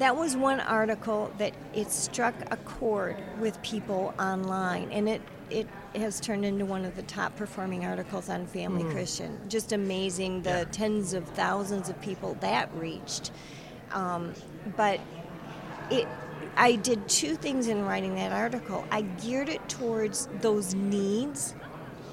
that 0.00 0.16
was 0.16 0.36
one 0.36 0.60
article 0.60 1.32
that 1.38 1.54
it 1.72 1.90
struck 1.90 2.34
a 2.50 2.56
chord 2.58 3.16
with 3.38 3.60
people 3.62 4.12
online 4.18 4.90
and 4.90 5.08
it 5.08 5.22
it 5.50 5.66
has 5.94 6.20
turned 6.20 6.44
into 6.44 6.64
one 6.64 6.84
of 6.84 6.94
the 6.96 7.02
top 7.02 7.34
performing 7.36 7.84
articles 7.84 8.28
on 8.28 8.46
family 8.46 8.84
christian 8.92 9.38
just 9.48 9.72
amazing 9.72 10.42
the 10.42 10.66
tens 10.72 11.12
of 11.12 11.24
thousands 11.30 11.88
of 11.88 12.00
people 12.00 12.36
that 12.40 12.68
reached 12.74 13.30
um, 13.92 14.32
but 14.76 15.00
it 15.90 16.06
I 16.56 16.76
did 16.76 17.08
two 17.08 17.36
things 17.36 17.68
in 17.68 17.84
writing 17.84 18.16
that 18.16 18.32
article. 18.32 18.84
I 18.90 19.02
geared 19.02 19.48
it 19.48 19.66
towards 19.68 20.28
those 20.40 20.74
needs, 20.74 21.54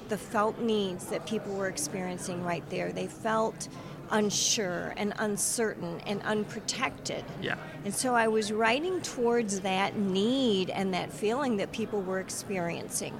the 0.08 0.18
felt 0.18 0.58
needs 0.58 1.06
that 1.06 1.26
people 1.26 1.54
were 1.54 1.68
experiencing 1.68 2.44
right 2.44 2.68
there. 2.70 2.92
They 2.92 3.06
felt 3.06 3.68
unsure 4.10 4.94
and 4.96 5.12
uncertain 5.18 6.00
and 6.06 6.22
unprotected. 6.22 7.24
Yeah. 7.40 7.56
And 7.84 7.94
so 7.94 8.14
I 8.14 8.28
was 8.28 8.52
writing 8.52 9.00
towards 9.00 9.60
that 9.60 9.96
need 9.96 10.70
and 10.70 10.94
that 10.94 11.12
feeling 11.12 11.56
that 11.58 11.72
people 11.72 12.02
were 12.02 12.20
experiencing. 12.20 13.18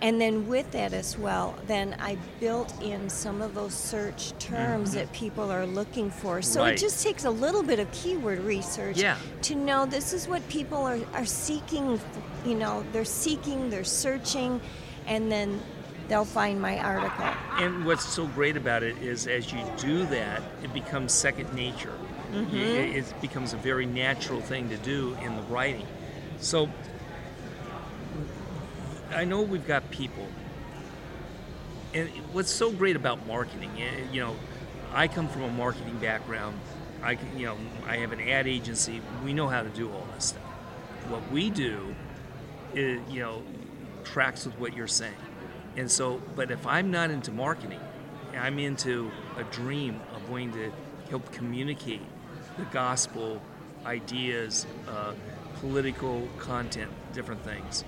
And 0.00 0.20
then 0.20 0.46
with 0.46 0.70
that 0.72 0.92
as 0.92 1.18
well, 1.18 1.56
then 1.66 1.96
I 1.98 2.16
built 2.38 2.72
in 2.80 3.08
some 3.10 3.42
of 3.42 3.54
those 3.54 3.74
search 3.74 4.32
terms 4.38 4.92
that 4.92 5.06
mm-hmm. 5.06 5.14
people 5.14 5.50
are 5.50 5.66
looking 5.66 6.10
for. 6.10 6.40
So 6.40 6.60
Right. 6.60 6.74
it 6.74 6.78
just 6.78 7.02
takes 7.02 7.24
a 7.24 7.30
little 7.30 7.62
bit 7.62 7.80
of 7.80 7.90
keyword 7.90 8.38
research 8.40 8.96
Yeah. 8.98 9.16
to 9.42 9.56
know 9.56 9.86
this 9.86 10.12
is 10.12 10.28
what 10.28 10.46
people 10.48 10.78
are, 10.78 11.00
are 11.14 11.26
seeking. 11.26 12.00
You 12.46 12.54
know, 12.54 12.84
they're 12.92 13.04
seeking, 13.04 13.70
they're 13.70 13.82
searching, 13.82 14.60
and 15.06 15.32
then 15.32 15.60
they'll 16.08 16.24
find 16.24 16.60
my 16.60 16.78
article. 16.78 17.26
And 17.58 17.84
what's 17.84 18.04
so 18.06 18.26
great 18.26 18.56
about 18.56 18.82
it 18.82 18.96
is, 18.98 19.26
as 19.26 19.52
you 19.52 19.60
do 19.76 20.06
that, 20.06 20.42
it 20.62 20.72
becomes 20.72 21.12
second 21.12 21.52
nature. 21.54 21.92
Mm-hmm. 22.32 22.56
It, 22.56 22.96
it 22.96 23.20
becomes 23.20 23.52
a 23.52 23.56
very 23.56 23.86
natural 23.86 24.40
thing 24.40 24.68
to 24.70 24.76
do 24.78 25.16
in 25.22 25.36
the 25.36 25.42
writing. 25.42 25.86
So, 26.40 26.68
I 29.10 29.24
know 29.24 29.42
we've 29.42 29.66
got 29.66 29.90
people, 29.90 30.26
and 31.94 32.08
what's 32.32 32.50
so 32.50 32.70
great 32.70 32.96
about 32.96 33.26
marketing, 33.26 33.70
eh, 33.78 34.04
you 34.12 34.20
know, 34.20 34.36
I 34.92 35.08
come 35.08 35.28
from 35.28 35.42
a 35.42 35.50
marketing 35.50 35.98
background. 35.98 36.58
I, 37.02 37.14
can- 37.14 37.38
you 37.38 37.46
know, 37.46 37.56
I 37.86 37.98
have 37.98 38.12
an 38.12 38.20
ad 38.20 38.46
agency. 38.46 39.00
We 39.24 39.32
know 39.32 39.48
how 39.48 39.62
to 39.62 39.68
do 39.70 39.90
all 39.90 40.06
this 40.14 40.26
stuff. 40.26 40.42
What 41.08 41.30
we 41.30 41.50
do 41.50 41.94
is, 42.74 43.00
you 43.08 43.20
know, 43.20 43.42
tracks 44.04 44.44
with 44.44 44.58
what 44.58 44.74
you're 44.76 44.86
saying. 44.86 45.14
And 45.78 45.88
so, 45.88 46.20
but 46.34 46.50
if 46.50 46.66
I'm 46.66 46.90
not 46.90 47.08
into 47.10 47.30
marketing, 47.30 47.78
I'm 48.36 48.58
into 48.58 49.12
a 49.36 49.44
dream 49.44 50.00
of 50.12 50.28
wanting 50.28 50.52
to 50.54 50.72
help 51.08 51.30
communicate 51.30 52.02
the 52.58 52.64
gospel, 52.64 53.40
ideas, 53.86 54.66
uh, 54.88 55.12
political 55.60 56.28
content, 56.36 56.90
different 57.12 57.44
things. 57.44 57.84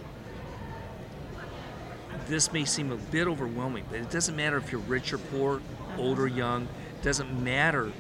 This 2.29 2.53
may 2.53 2.65
seem 2.65 2.93
a 2.93 2.97
bit 2.97 3.27
overwhelming, 3.27 3.85
but 3.91 3.99
it 3.99 4.11
doesn't 4.11 4.37
matter 4.37 4.57
if 4.57 4.71
you're 4.71 4.81
rich 4.83 5.13
or 5.13 5.19
poor, 5.19 5.61
old 5.99 6.21
or 6.21 6.29
young. 6.29 6.69
It 7.01 7.03
doesn't 7.03 7.43
matter 7.43 7.91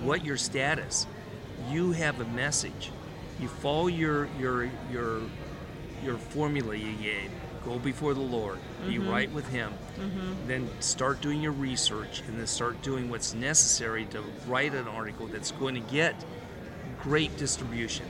what 0.00 0.24
your 0.24 0.36
status. 0.36 1.08
You 1.68 1.90
have 1.90 2.20
a 2.20 2.24
message. 2.24 2.92
You 3.40 3.48
follow 3.48 3.88
your 3.88 4.28
your 4.38 4.70
your 4.92 5.22
your 6.04 6.18
formula 6.18 6.76
you 6.76 6.94
gave. 7.02 7.32
Go 7.64 7.78
before 7.78 8.14
the 8.14 8.20
Lord. 8.20 8.58
Be 8.86 8.94
mm-hmm. 8.94 9.10
right 9.10 9.30
with 9.32 9.46
Him. 9.48 9.72
Mm-hmm. 9.98 10.46
Then 10.46 10.68
start 10.80 11.20
doing 11.20 11.42
your 11.42 11.52
research, 11.52 12.22
and 12.26 12.38
then 12.38 12.46
start 12.46 12.80
doing 12.82 13.10
what's 13.10 13.34
necessary 13.34 14.06
to 14.06 14.22
write 14.46 14.74
an 14.74 14.88
article 14.88 15.26
that's 15.26 15.50
going 15.52 15.74
to 15.74 15.92
get 15.92 16.14
great 17.02 17.36
distribution. 17.36 18.06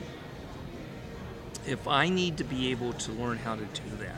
If 1.66 1.88
I 1.88 2.08
need 2.08 2.36
to 2.38 2.44
be 2.44 2.70
able 2.70 2.92
to 2.94 3.12
learn 3.12 3.38
how 3.38 3.56
to 3.56 3.64
do 3.64 3.96
that, 3.98 4.16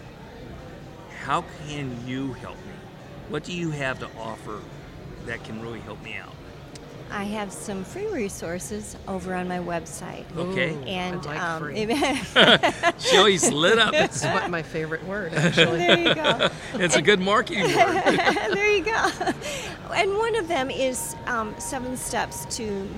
how 1.24 1.44
can 1.66 2.06
you 2.06 2.34
help 2.34 2.56
me? 2.56 2.72
What 3.28 3.44
do 3.44 3.52
you 3.52 3.70
have 3.70 3.98
to 4.00 4.08
offer 4.18 4.60
that 5.26 5.42
can 5.44 5.62
really 5.62 5.80
help 5.80 6.02
me 6.02 6.16
out? 6.16 6.31
I 7.12 7.24
have 7.24 7.52
some 7.52 7.84
free 7.84 8.06
resources 8.06 8.96
over 9.06 9.34
on 9.34 9.46
my 9.46 9.58
website. 9.58 10.24
Okay. 10.34 10.74
And 10.86 11.20
I 11.26 11.26
like 11.26 11.40
um, 11.40 11.60
free. 11.60 12.92
She 12.98 13.16
always 13.18 13.50
lit 13.52 13.78
up. 13.78 13.92
It's 13.92 14.24
what 14.24 14.48
my 14.50 14.62
favorite 14.62 15.04
word, 15.04 15.34
actually. 15.34 15.78
there 15.78 15.98
you 15.98 16.14
go. 16.14 16.48
It's 16.74 16.96
a 16.96 17.02
good 17.02 17.20
marketing 17.20 17.64
word. 17.64 18.02
there 18.54 18.74
you 18.74 18.84
go. 18.84 19.10
And 19.94 20.16
one 20.16 20.36
of 20.36 20.48
them 20.48 20.70
is 20.70 21.14
um, 21.26 21.54
seven 21.58 21.96
steps 21.96 22.46
to 22.56 22.88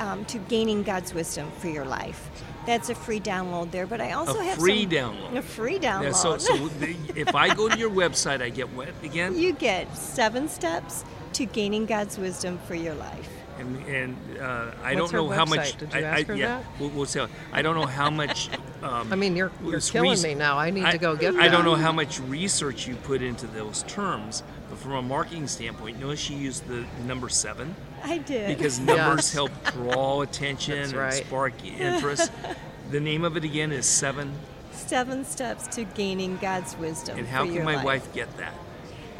um, 0.00 0.24
to 0.26 0.38
Gaining 0.38 0.82
God's 0.82 1.12
Wisdom 1.12 1.50
for 1.58 1.68
Your 1.68 1.84
Life. 1.84 2.30
That's 2.66 2.88
a 2.88 2.94
free 2.94 3.20
download 3.20 3.70
there, 3.70 3.86
but 3.86 4.00
I 4.00 4.12
also 4.12 4.38
A 4.38 4.44
have 4.44 4.58
free 4.58 4.82
some, 4.82 4.90
download. 4.90 5.36
A 5.36 5.42
free 5.42 5.78
download. 5.78 6.02
Yeah, 6.04 6.12
so, 6.12 6.38
so 6.38 6.68
the, 6.68 6.96
if 7.14 7.34
I 7.34 7.54
go 7.54 7.68
to 7.68 7.78
your 7.78 7.90
website, 7.90 8.40
I 8.40 8.48
get 8.48 8.68
what 8.70 8.88
again? 9.02 9.36
you 9.36 9.52
get 9.52 9.94
seven 9.96 10.48
steps 10.48 11.04
to 11.34 11.44
gaining 11.46 11.86
God's 11.86 12.18
wisdom 12.18 12.58
for 12.66 12.74
your 12.74 12.94
life. 12.94 13.28
And 13.62 13.86
and 13.86 14.38
uh, 14.40 14.70
I 14.82 14.94
What's 14.94 15.10
don't 15.10 15.12
know 15.12 15.28
how 15.34 15.44
much. 15.44 15.76
Did 15.78 15.92
you 15.94 16.00
I, 16.00 16.02
ask 16.02 16.20
I, 16.20 16.22
her 16.24 16.34
yeah, 16.36 16.58
that? 16.58 16.66
We'll, 16.80 16.90
we'll 16.90 17.06
say. 17.06 17.26
I 17.52 17.62
don't 17.62 17.74
know 17.76 17.86
how 17.86 18.10
much. 18.10 18.48
Um, 18.82 19.12
I 19.12 19.14
mean, 19.14 19.36
you're 19.36 19.52
you're 19.64 19.78
killing 19.78 20.10
res- 20.10 20.24
me 20.24 20.34
now. 20.34 20.58
I 20.58 20.70
need 20.70 20.82
I- 20.84 20.90
to 20.90 20.98
go 20.98 21.14
get 21.14 21.36
I 21.36 21.42
that. 21.46 21.52
don't 21.52 21.64
know 21.64 21.76
how 21.76 21.92
much 21.92 22.18
research 22.22 22.88
you 22.88 22.96
put 22.96 23.22
into 23.22 23.46
those 23.46 23.84
terms, 23.84 24.42
but 24.68 24.76
from 24.76 24.94
a 24.94 25.02
marketing 25.02 25.46
standpoint, 25.46 26.00
notice 26.00 26.18
she 26.18 26.34
used 26.34 26.66
the 26.66 26.84
number 27.06 27.28
seven 27.28 27.76
I 28.02 28.18
did. 28.18 28.48
because 28.58 28.80
numbers 28.90 29.18
Yes. 29.26 29.32
help 29.32 29.52
draw 29.72 30.22
attention 30.22 30.74
That's 30.80 30.88
and 30.90 30.98
right. 31.00 31.12
spark 31.12 31.64
interest. 31.78 32.32
the 32.90 32.98
name 32.98 33.22
of 33.22 33.36
it 33.36 33.44
again 33.44 33.70
is 33.70 33.86
Seven. 33.86 34.32
seven 34.72 35.24
steps 35.24 35.68
to 35.76 35.84
gaining 35.84 36.36
God's 36.38 36.76
wisdom. 36.76 37.16
And 37.18 37.28
how 37.28 37.42
for 37.42 37.46
can 37.46 37.54
your 37.54 37.64
my 37.64 37.76
life. 37.76 37.84
wife 37.84 38.12
get 38.12 38.36
that? 38.38 38.54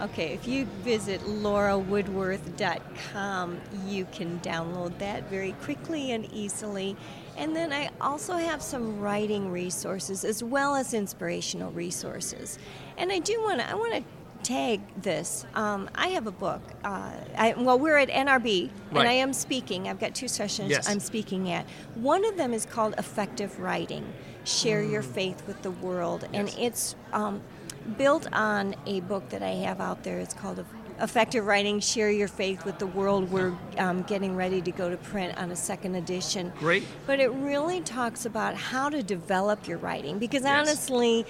Okay, 0.03 0.33
if 0.35 0.47
you 0.49 0.65
visit 0.83 1.21
laurawoodworth.com, 1.23 3.61
you 3.87 4.05
can 4.07 4.41
download 4.41 4.99
that 4.99 5.31
very 5.31 5.53
quickly 5.63 6.11
and 6.11 6.31
easily. 6.33 6.97
And 7.37 7.55
then 7.55 7.73
I 7.73 7.91
also 8.01 8.33
have 8.35 8.61
some 8.63 9.01
writing 9.01 9.49
resources 9.51 10.25
as 10.25 10.43
well 10.43 10.75
as 10.75 10.93
inspirational 10.93 11.71
resources. 11.71 12.59
And 12.99 13.13
I 13.13 13.21
do 13.21 13.41
want 13.43 13.61
to 13.61 13.71
I 13.71 13.75
want 13.75 13.95
to 13.95 14.03
tag 14.43 14.81
this. 15.01 15.47
Um, 15.55 15.89
I 15.95 16.09
have 16.09 16.27
a 16.27 16.33
book. 16.33 16.61
Uh, 16.83 17.13
I, 17.39 17.55
well, 17.57 17.79
we're 17.79 17.99
at 17.99 18.09
NRB, 18.09 18.71
Right. 18.91 19.01
and 19.01 19.09
I 19.09 19.13
am 19.13 19.33
speaking. 19.33 19.89
I've 19.89 20.01
got 20.01 20.17
two 20.17 20.27
sessions 20.27 20.69
Yes. 20.69 20.89
I'm 20.89 20.99
speaking 20.99 21.49
at. 21.53 21.65
One 21.95 22.25
of 22.25 22.37
them 22.37 22.53
is 22.53 22.67
called 22.67 22.97
Effective 22.99 23.61
Writing. 23.61 24.05
Share 24.45 24.83
your 24.83 25.03
faith 25.03 25.47
with 25.47 25.63
the 25.63 25.71
world, 25.71 26.27
and 26.33 26.53
it's 26.59 26.97
um, 27.13 27.41
built 27.99 28.27
on 28.33 28.75
a 28.87 29.01
book 29.01 29.29
that 29.31 29.43
I 29.43 29.51
have 29.51 29.81
out 29.81 30.03
there. 30.03 30.19
It's 30.19 30.35
called 30.35 30.65
Effective 31.01 31.45
Writing 31.47 31.81
Share 31.81 32.11
Your 32.11 32.29
Faith 32.29 32.65
with 32.65 32.79
the 32.79 32.87
World. 32.87 33.31
We're 33.31 33.53
um, 33.79 34.03
getting 34.03 34.37
ready 34.37 34.61
to 34.63 34.71
go 34.71 34.89
to 34.91 34.97
print 34.97 35.37
on 35.39 35.51
a 35.51 35.57
second 35.57 35.95
edition. 35.97 36.53
Great. 36.59 36.85
But 37.07 37.19
it 37.19 37.31
really 37.33 37.81
talks 37.81 38.25
about 38.27 38.55
how 38.55 38.89
to 38.89 39.03
develop 39.03 39.67
your 39.67 39.79
writing 39.79 40.19
because 40.19 40.43
Yes. 40.43 40.69
honestly, 40.69 41.27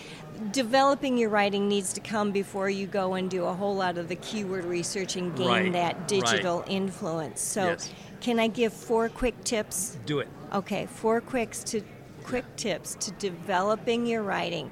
developing 0.51 1.17
your 1.17 1.31
writing 1.31 1.69
needs 1.69 1.93
to 1.95 2.01
come 2.01 2.33
before 2.33 2.69
you 2.69 2.87
go 2.87 3.15
and 3.15 3.31
do 3.31 3.45
a 3.45 3.53
whole 3.55 3.75
lot 3.75 3.97
of 3.99 4.09
the 4.09 4.17
keyword 4.17 4.65
research 4.65 5.17
and 5.17 5.35
gain 5.37 5.47
Right, 5.49 5.73
that 5.73 5.97
right. 5.97 6.09
digital 6.09 6.65
influence. 6.67 7.41
So, 7.41 7.65
Yes. 7.71 7.91
can 8.21 8.39
I 8.39 8.49
give 8.49 8.73
four 8.73 9.09
quick 9.09 9.43
tips? 9.45 9.97
Do 10.07 10.19
it. 10.19 10.29
Okay, 10.53 10.87
four 10.87 11.21
quicks 11.21 11.63
to 11.65 11.81
quick 12.25 12.45
tips 12.57 12.95
to 13.01 13.11
developing 13.13 14.07
your 14.07 14.23
writing. 14.23 14.71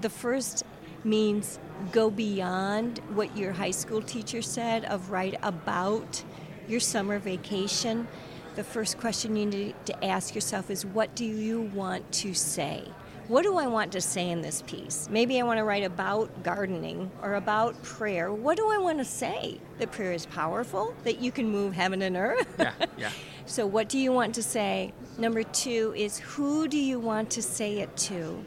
The 0.00 0.10
first 0.10 0.64
means 1.04 1.58
go 1.92 2.10
beyond 2.10 2.98
what 3.14 3.36
your 3.36 3.52
high 3.52 3.70
school 3.70 4.02
teacher 4.02 4.42
said 4.42 4.84
of 4.86 5.10
write 5.10 5.34
about 5.42 6.22
your 6.68 6.80
summer 6.80 7.18
vacation. 7.18 8.08
The 8.56 8.64
first 8.64 8.98
question 8.98 9.36
you 9.36 9.46
need 9.46 9.74
to 9.86 10.04
ask 10.04 10.34
yourself 10.34 10.70
is 10.70 10.86
what 10.86 11.14
do 11.14 11.24
you 11.24 11.62
want 11.74 12.10
to 12.12 12.34
say? 12.34 12.84
What 13.28 13.42
do 13.42 13.58
I 13.58 13.66
want 13.68 13.92
to 13.92 14.00
say 14.00 14.28
in 14.30 14.42
this 14.42 14.62
piece? 14.62 15.08
Maybe 15.08 15.38
I 15.38 15.44
want 15.44 15.58
to 15.58 15.64
write 15.64 15.84
about 15.84 16.42
gardening 16.42 17.10
or 17.22 17.34
about 17.34 17.80
prayer. 17.82 18.32
What 18.32 18.56
do 18.56 18.70
I 18.70 18.78
want 18.78 18.98
to 18.98 19.04
say? 19.04 19.60
That 19.78 19.92
prayer 19.92 20.12
is 20.12 20.26
powerful, 20.26 20.96
that 21.04 21.20
you 21.20 21.30
can 21.30 21.48
move 21.48 21.72
heaven 21.72 22.02
and 22.02 22.16
earth. 22.16 22.54
Yeah, 22.58 22.72
yeah. 22.96 23.10
So, 23.46 23.66
what 23.66 23.88
do 23.88 23.98
you 23.98 24.12
want 24.12 24.36
to 24.36 24.44
say? 24.44 24.92
Number 25.18 25.42
two 25.42 25.92
is 25.96 26.18
who 26.18 26.68
do 26.68 26.78
you 26.78 27.00
want 27.00 27.30
to 27.30 27.42
say 27.42 27.80
it 27.80 27.96
to? 27.96 28.44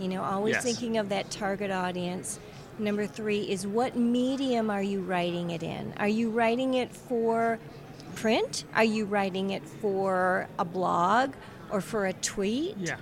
You 0.00 0.08
know, 0.08 0.22
always 0.24 0.54
Yes. 0.54 0.64
thinking 0.64 0.96
of 0.96 1.10
that 1.10 1.30
target 1.30 1.70
audience. 1.70 2.40
Number 2.78 3.06
three 3.06 3.42
is 3.42 3.66
what 3.66 3.94
medium 3.96 4.70
are 4.70 4.82
you 4.82 5.00
writing 5.02 5.50
it 5.50 5.62
in? 5.62 5.92
Are 5.98 6.08
you 6.08 6.30
writing 6.30 6.74
it 6.74 6.90
for 6.94 7.58
print? 8.14 8.64
Are 8.74 8.82
you 8.84 9.04
writing 9.04 9.50
it 9.50 9.62
for 9.68 10.48
a 10.58 10.64
blog 10.64 11.34
or 11.70 11.80
for 11.80 12.06
a 12.06 12.12
tweet? 12.14 12.76
Yeah. 12.78 12.96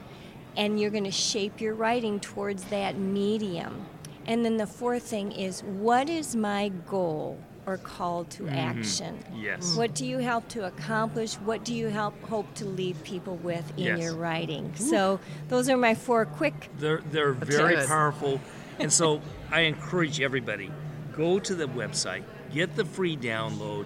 and 0.57 0.81
you're 0.81 0.91
going 0.91 1.05
to 1.05 1.11
shape 1.13 1.61
your 1.61 1.73
writing 1.73 2.19
towards 2.19 2.65
that 2.65 2.99
medium. 2.99 3.87
And 4.27 4.45
then 4.45 4.57
the 4.57 4.67
fourth 4.67 5.05
thing 5.05 5.31
is 5.31 5.63
what 5.63 6.09
is 6.11 6.35
my 6.35 6.71
goal 6.89 7.39
or 7.69 7.77
call 7.77 8.25
to 8.25 8.45
mm-hmm. 8.45 8.55
action? 8.55 9.19
Yes. 9.37 9.77
What 9.77 9.95
do 9.95 10.07
you 10.07 10.19
help 10.19 10.49
to 10.49 10.65
accomplish? 10.65 11.35
What 11.35 11.65
do 11.65 11.75
you 11.75 11.89
help 11.89 12.21
hope 12.23 12.53
to 12.55 12.65
leave 12.65 13.03
people 13.05 13.37
with 13.37 13.71
in 13.77 13.85
Yes. 13.85 14.01
your 14.01 14.15
writing? 14.15 14.71
Mm-hmm. 14.71 14.85
So 14.85 15.21
those 15.49 15.69
are 15.69 15.77
my 15.77 15.95
four 15.95 16.25
quick 16.25 16.71
They're 16.79 17.03
they're 17.11 17.33
very 17.33 17.77
good. 17.77 17.87
powerful, 17.87 18.41
and 18.79 18.91
so 18.91 19.21
I 19.51 19.61
encourage 19.61 20.21
everybody 20.21 20.71
go 21.13 21.39
to 21.39 21.55
the 21.55 21.67
website, 21.67 22.23
get 22.53 22.75
the 22.75 22.87
free 22.87 23.17
download, 23.17 23.85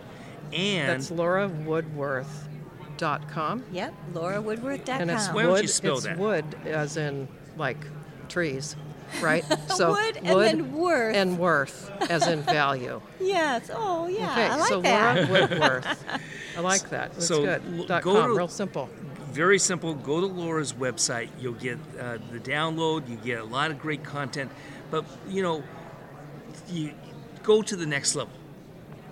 and 0.52 0.88
That's 0.88 1.10
laura 1.10 1.48
laurawoodworth.com. 1.48 3.64
Yep, 3.72 3.94
laurawoodworth.com. 4.12 5.00
And 5.00 5.10
it's 5.10 5.28
Why 5.28 5.42
don't 5.42 5.52
wood. 5.52 5.62
you 5.62 5.68
spell 5.68 5.96
it's 5.96 6.04
that? 6.04 6.18
wood, 6.18 6.44
as 6.66 6.96
in 6.96 7.26
like 7.56 7.84
trees, 8.28 8.76
right? 9.20 9.44
So 9.74 9.90
wood 9.92 10.18
and 10.22 10.40
then 10.40 10.72
worth. 10.74 11.16
and 11.16 11.38
worth, 11.38 11.90
as 12.10 12.26
in 12.26 12.42
value. 12.42 13.00
yes. 13.20 13.70
Oh, 13.72 14.06
yeah. 14.06 14.30
okay, 14.32 14.46
I 14.46 14.56
like 14.56 14.68
so 14.68 14.80
that. 14.82 15.28
Laura 15.30 15.40
Woodworth. 15.48 16.04
I 16.56 16.60
like 16.60 16.90
that. 16.90 17.12
That's 17.14 17.26
So, 17.26 17.42
good. 17.44 17.62
l- 17.78 17.84
Dot 17.86 18.02
go 18.02 18.12
com, 18.14 18.30
to- 18.30 18.36
real 18.36 18.48
simple. 18.48 18.88
very 19.30 19.58
simple. 19.58 19.94
Go 19.94 20.20
to 20.20 20.26
Laura's 20.26 20.72
website. 20.74 21.30
You'll 21.40 21.54
get 21.54 21.78
uh, 21.98 22.18
the 22.30 22.38
download. 22.38 23.08
You 23.08 23.16
get 23.16 23.38
a 23.40 23.44
lot 23.44 23.70
of 23.70 23.78
great 23.80 24.04
content. 24.04 24.50
But 24.90 25.04
you 25.28 25.42
know, 25.42 25.62
you 26.68 26.92
go 27.42 27.62
to 27.62 27.76
the 27.76 27.86
next 27.86 28.14
level. 28.14 28.34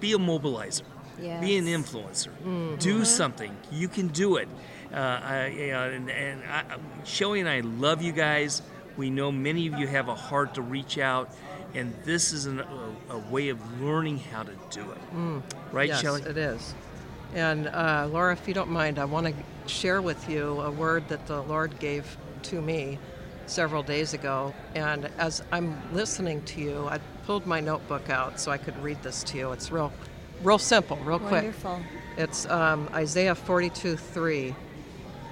Be 0.00 0.12
a 0.12 0.18
mobilizer. 0.18 0.82
Be 1.18 1.56
an 1.56 1.66
Yes. 1.66 1.80
influencer. 1.92 2.78
Do 2.78 3.04
something. 3.04 3.54
You 3.70 3.88
can 3.88 4.08
do 4.08 4.36
it. 4.36 4.48
Uh, 4.92 4.96
I, 4.96 5.70
uh, 5.72 5.88
and 5.90 6.10
and 6.10 6.42
I, 6.44 6.64
Shelly 7.04 7.40
and 7.40 7.48
I 7.48 7.60
love 7.60 8.02
you 8.02 8.12
guys. 8.12 8.60
We 8.96 9.10
know 9.10 9.30
many 9.32 9.66
of 9.66 9.78
you 9.78 9.86
have 9.86 10.08
a 10.08 10.14
heart 10.14 10.54
to 10.54 10.62
reach 10.62 10.98
out, 10.98 11.30
and 11.74 11.94
this 12.04 12.32
is 12.32 12.46
an, 12.46 12.60
a, 12.60 12.92
a 13.10 13.18
way 13.30 13.48
of 13.48 13.80
learning 13.80 14.18
how 14.18 14.42
to 14.42 14.52
do 14.70 14.82
it. 14.90 15.42
Right, 15.72 15.88
yes, 15.88 16.00
Shelly? 16.00 16.22
it 16.22 16.36
is. 16.36 16.74
And 17.34 17.68
uh, 17.68 18.08
Laura, 18.10 18.32
if 18.32 18.46
you 18.48 18.54
don't 18.54 18.70
mind, 18.70 18.98
I 18.98 19.04
want 19.04 19.26
to 19.26 19.34
share 19.72 20.02
with 20.02 20.28
you 20.28 20.60
a 20.60 20.70
word 20.70 21.08
that 21.08 21.26
the 21.26 21.42
Lord 21.42 21.78
gave 21.78 22.16
to 22.44 22.60
me 22.60 22.98
several 23.46 23.82
days 23.82 24.14
ago. 24.14 24.54
And 24.74 25.08
as 25.18 25.42
I'm 25.52 25.80
listening 25.92 26.42
to 26.44 26.60
you, 26.60 26.86
I 26.88 26.98
pulled 27.26 27.46
my 27.46 27.60
notebook 27.60 28.10
out 28.10 28.40
so 28.40 28.50
I 28.50 28.58
could 28.58 28.76
read 28.82 29.02
this 29.02 29.22
to 29.24 29.38
you. 29.38 29.52
It's 29.52 29.70
real, 29.70 29.92
real 30.42 30.58
simple, 30.58 30.96
real 30.98 31.18
quick. 31.18 31.44
Wonderful. 31.44 31.80
It's 32.16 32.46
um, 32.46 32.88
Isaiah 32.92 33.34
42 33.34 33.96
3. 33.96 34.54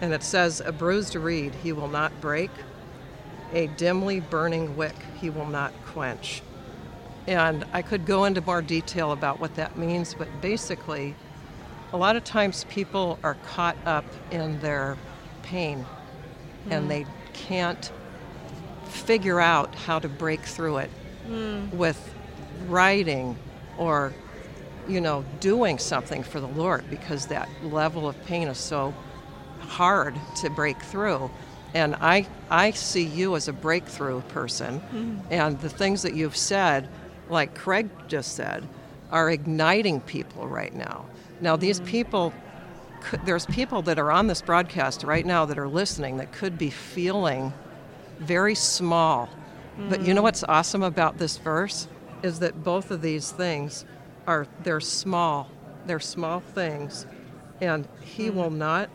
And 0.01 0.13
it 0.13 0.23
says, 0.23 0.61
A 0.65 0.71
bruised 0.71 1.17
reed 1.17 1.55
he 1.57 1.73
will 1.73 1.89
not 1.89 2.21
break, 2.21 2.51
a 3.53 3.67
dimly 3.69 4.21
burning 4.21 4.77
wick 4.77 4.95
he 5.21 5.31
will 5.31 5.47
not 5.47 5.73
quench. 5.87 6.43
And 7.27 7.65
I 7.73 7.83
could 7.83 8.07
go 8.07 8.25
into 8.25 8.41
more 8.41 8.63
detail 8.63 9.13
about 9.13 9.39
what 9.41 9.55
that 9.57 9.77
means, 9.77 10.15
but 10.15 10.29
basically, 10.41 11.15
a 11.93 11.97
lot 11.97 12.17
of 12.17 12.25
times 12.25 12.65
people 12.69 13.19
are 13.23 13.35
caught 13.47 13.77
up 13.85 14.05
in 14.31 14.61
their 14.61 14.97
pain 15.43 15.85
and 16.71 16.85
hmm. 16.85 16.89
they 16.89 17.07
can't 17.33 17.91
figure 18.89 19.41
out 19.41 19.75
how 19.75 19.99
to 19.99 20.09
break 20.09 20.41
through 20.41 20.79
it 20.79 20.91
hmm. 21.27 21.69
with 21.77 22.15
writing 22.67 23.37
or 23.77 24.13
you 24.89 25.01
know 25.01 25.25
doing 25.41 25.79
something 25.79 26.23
for 26.23 26.41
the 26.41 26.47
lord 26.49 26.83
because 26.91 27.27
that 27.27 27.49
level 27.63 28.09
of 28.09 28.25
pain 28.25 28.49
is 28.49 28.59
so 28.59 28.93
hard 29.61 30.15
to 30.35 30.51
break 30.51 30.81
through 30.83 31.31
and 31.75 31.95
i 31.97 32.27
i 32.51 32.71
see 32.71 33.05
you 33.05 33.37
as 33.37 33.49
a 33.49 33.53
breakthrough 33.53 34.21
person. 34.23 34.81
Mm-hmm. 34.81 35.19
And 35.31 35.61
the 35.61 35.69
things 35.69 36.03
that 36.03 36.15
you've 36.15 36.37
said 36.37 36.89
like 37.29 37.55
craig 37.55 37.89
just 38.09 38.35
said 38.35 38.67
are 39.11 39.31
igniting 39.31 40.01
people 40.01 40.47
right 40.47 40.75
now. 40.75 41.07
Now 41.41 41.57
these 41.57 41.81
mm-hmm. 41.81 41.91
people 41.91 42.35
there's 43.25 43.47
people 43.47 43.83
that 43.83 43.99
are 43.99 44.11
on 44.11 44.27
this 44.27 44.43
broadcast 44.43 45.05
right 45.05 45.25
now 45.25 45.45
that 45.45 45.59
are 45.59 45.69
listening 45.69 46.17
that 46.17 46.33
could 46.33 46.59
be 46.59 46.71
feeling 46.71 47.53
very 48.19 48.55
small. 48.55 49.29
But 49.89 50.01
you 50.01 50.09
know 50.09 50.19
mm-hmm. 50.19 50.25
what's 50.25 50.43
awesome 50.45 50.83
about 50.83 51.19
this 51.19 51.39
verse? 51.39 51.87
Is 52.23 52.41
that 52.41 52.65
both 52.65 52.91
of 52.91 53.01
these 53.01 53.31
things 53.31 53.85
are 54.27 54.47
they're 54.65 54.81
small. 54.81 55.49
They're 55.87 56.01
small 56.01 56.41
things. 56.41 57.07
And 57.61 57.89
he 58.01 58.31
will 58.31 58.51
not 58.51 58.91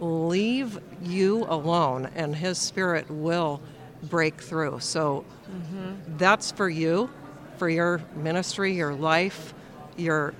leave 0.00 0.78
you 1.02 1.44
alone 1.48 2.10
and 2.14 2.34
his 2.34 2.58
spirit 2.58 3.10
will 3.10 3.60
break 4.02 4.40
through. 4.40 4.80
So 4.80 5.24
mm-hmm. 5.50 6.16
that's 6.16 6.52
for 6.52 6.68
you, 6.68 7.10
for 7.56 7.68
your 7.68 8.02
ministry, 8.14 8.72
your 8.74 8.94
life, 8.94 9.54
your 9.96 10.34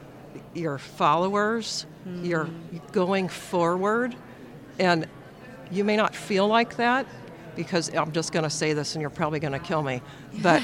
your 0.55 0.79
followers, 0.79 1.87
You're 2.23 2.45
mm-hmm. 2.45 2.77
going 2.93 3.29
forward, 3.29 4.15
and 4.79 5.07
you 5.71 5.83
may 5.83 5.97
not 5.97 6.15
feel 6.15 6.47
like 6.47 6.77
that 6.77 7.07
because 7.57 7.93
I'm 7.95 8.13
just 8.13 8.33
going 8.33 8.45
to 8.45 8.51
say 8.51 8.75
this 8.75 8.95
and 8.95 9.01
you're 9.01 9.11
probably 9.11 9.41
going 9.41 9.55
to 9.55 9.59
kill 9.59 9.83
me. 9.83 10.03
But 10.43 10.63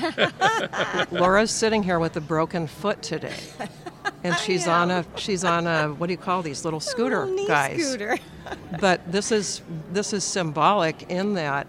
Laura's 1.12 1.50
sitting 1.50 1.82
here 1.82 1.98
with 1.98 2.16
a 2.16 2.20
broken 2.20 2.66
foot 2.66 3.02
today. 3.02 3.34
And 4.22 4.36
she's 4.44 4.68
on 4.68 4.90
a 4.90 5.04
she's 5.16 5.42
on 5.42 5.66
a 5.66 5.88
what 5.88 6.06
do 6.06 6.12
you 6.12 6.18
call 6.18 6.42
these 6.42 6.64
little 6.64 6.80
scooter 6.80 7.20
Little 7.20 7.34
knee 7.34 7.46
guys? 7.46 7.84
Scooter. 7.88 8.18
But 8.80 9.10
this 9.10 9.32
is 9.32 9.62
this 9.92 10.12
is 10.12 10.24
symbolic 10.24 11.10
in 11.10 11.34
that 11.34 11.66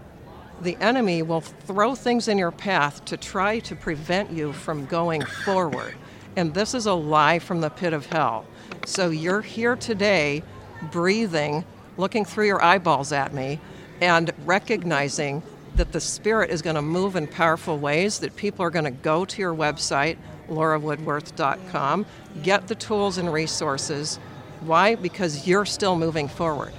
the 0.61 0.77
enemy 0.79 1.21
will 1.21 1.41
throw 1.41 1.95
things 1.95 2.27
in 2.27 2.37
your 2.37 2.51
path 2.51 3.03
to 3.05 3.17
try 3.17 3.59
to 3.59 3.75
prevent 3.75 4.31
you 4.31 4.53
from 4.53 4.85
going 4.85 5.23
forward. 5.23 5.95
And 6.35 6.53
this 6.53 6.73
is 6.73 6.85
a 6.85 6.93
lie 6.93 7.39
from 7.39 7.61
the 7.61 7.69
pit 7.69 7.93
of 7.93 8.05
hell. 8.07 8.45
So 8.85 9.09
you're 9.09 9.41
here 9.41 9.75
today 9.75 10.43
breathing, 10.91 11.65
looking 11.97 12.25
through 12.25 12.47
your 12.47 12.63
eyeballs 12.63 13.11
at 13.11 13.33
me 13.33 13.59
and 14.01 14.31
recognizing 14.45 15.43
that 15.75 15.91
the 15.91 16.01
spirit 16.01 16.49
is 16.49 16.61
going 16.61 16.75
to 16.75 16.81
move 16.81 17.15
in 17.15 17.27
powerful 17.27 17.77
ways 17.77 18.19
that 18.19 18.35
people 18.35 18.63
are 18.63 18.69
going 18.69 18.85
to 18.85 18.91
go 18.91 19.25
to 19.25 19.41
your 19.41 19.55
website 19.55 20.17
laurawoodworth.com 20.49 22.05
get 22.43 22.67
the 22.67 22.75
tools 22.75 23.17
and 23.17 23.31
resources 23.31 24.19
why 24.65 24.95
because 24.95 25.47
you're 25.47 25.65
still 25.65 25.95
moving 25.95 26.27
forward 26.27 26.73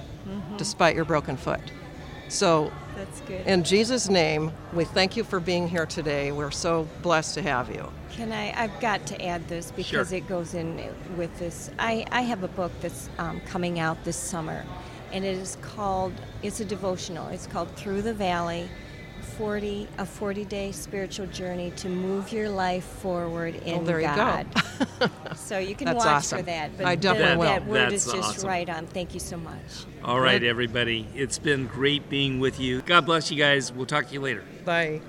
despite 0.57 0.95
your 0.95 1.05
broken 1.05 1.35
foot 1.37 1.59
so 2.29 2.71
That's 2.95 3.19
good. 3.21 3.45
in 3.45 3.63
jesus 3.63 4.09
name 4.09 4.51
we 4.73 4.85
thank 4.85 5.15
you 5.17 5.23
for 5.23 5.39
being 5.39 5.67
here 5.67 5.85
today 5.85 6.31
we're 6.31 6.51
so 6.51 6.87
blessed 7.01 7.33
to 7.35 7.41
have 7.41 7.69
you 7.69 7.91
Can 8.11 8.31
I? 8.31 8.53
I've 8.63 8.79
got 8.79 9.05
to 9.07 9.25
add 9.25 9.45
this 9.49 9.71
because 9.71 10.09
Sure. 10.09 10.17
it 10.17 10.25
goes 10.29 10.53
in 10.53 10.81
with 11.17 11.37
this. 11.37 11.69
I, 11.77 12.05
I 12.11 12.21
have 12.21 12.43
a 12.43 12.47
book 12.47 12.71
that's 12.81 13.09
um, 13.17 13.41
coming 13.41 13.77
out 13.77 13.97
this 14.05 14.15
summer, 14.15 14.63
and 15.11 15.25
it 15.25 15.35
is 15.37 15.57
called. 15.61 16.13
It's 16.41 16.61
a 16.61 16.65
devotional. 16.65 17.27
It's 17.27 17.45
called 17.45 17.69
Through 17.75 18.03
the 18.03 18.13
Valley. 18.13 18.69
40 19.25 19.87
a 19.97 20.05
40 20.05 20.45
day 20.45 20.71
spiritual 20.71 21.27
journey 21.27 21.71
to 21.77 21.89
move 21.89 22.31
your 22.31 22.49
life 22.49 22.83
forward 22.83 23.55
in 23.55 23.83
there 23.83 23.99
you 23.99 24.07
go. 24.07 24.15
God. 24.15 24.47
so 25.35 25.57
you 25.57 25.75
can 25.75 25.85
That's 25.85 25.97
watch 25.97 26.07
awesome. 26.07 26.39
for 26.39 26.45
that. 26.45 26.71
I 26.83 26.95
definitely 26.95 27.25
that, 27.25 27.37
will. 27.37 27.43
that 27.45 27.65
word 27.65 27.91
That's 27.91 28.05
is 28.07 28.13
just 28.13 28.29
awesome. 28.37 28.47
right 28.47 28.69
on. 28.69 28.87
Thank 28.87 29.13
you 29.13 29.19
so 29.19 29.37
much. 29.37 29.85
All 30.03 30.19
right, 30.19 30.39
Good. 30.39 30.47
everybody. 30.47 31.07
It's 31.15 31.37
been 31.39 31.67
great 31.67 32.09
being 32.09 32.39
with 32.39 32.59
you. 32.59 32.81
God 32.83 33.05
bless 33.05 33.29
you 33.31 33.37
guys. 33.37 33.73
We'll 33.73 33.85
talk 33.85 34.07
to 34.07 34.13
you 34.13 34.21
later. 34.21 34.43
bye 34.63 35.01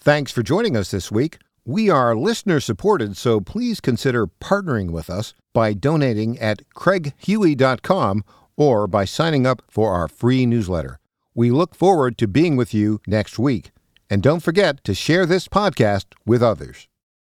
Thanks 0.00 0.32
for 0.32 0.42
joining 0.42 0.76
us 0.76 0.90
this 0.90 1.10
week. 1.10 1.38
We 1.64 1.90
are 1.90 2.16
listener 2.16 2.60
supported, 2.60 3.16
so 3.16 3.40
please 3.40 3.80
consider 3.80 4.26
partnering 4.26 4.90
with 4.90 5.10
us 5.10 5.34
by 5.52 5.74
donating 5.74 6.38
at 6.38 6.62
craighuey.com 6.74 8.24
or 8.56 8.86
by 8.86 9.04
signing 9.04 9.46
up 9.46 9.62
for 9.68 9.92
our 9.92 10.08
free 10.08 10.46
newsletter. 10.46 10.98
We 11.38 11.52
look 11.52 11.76
forward 11.76 12.18
to 12.18 12.26
being 12.26 12.56
with 12.56 12.74
you 12.74 13.00
next 13.06 13.38
week. 13.38 13.70
And 14.10 14.24
don't 14.24 14.42
forget 14.42 14.82
to 14.82 14.92
share 14.92 15.24
this 15.24 15.46
podcast 15.46 16.06
with 16.26 16.42
others. 16.42 16.88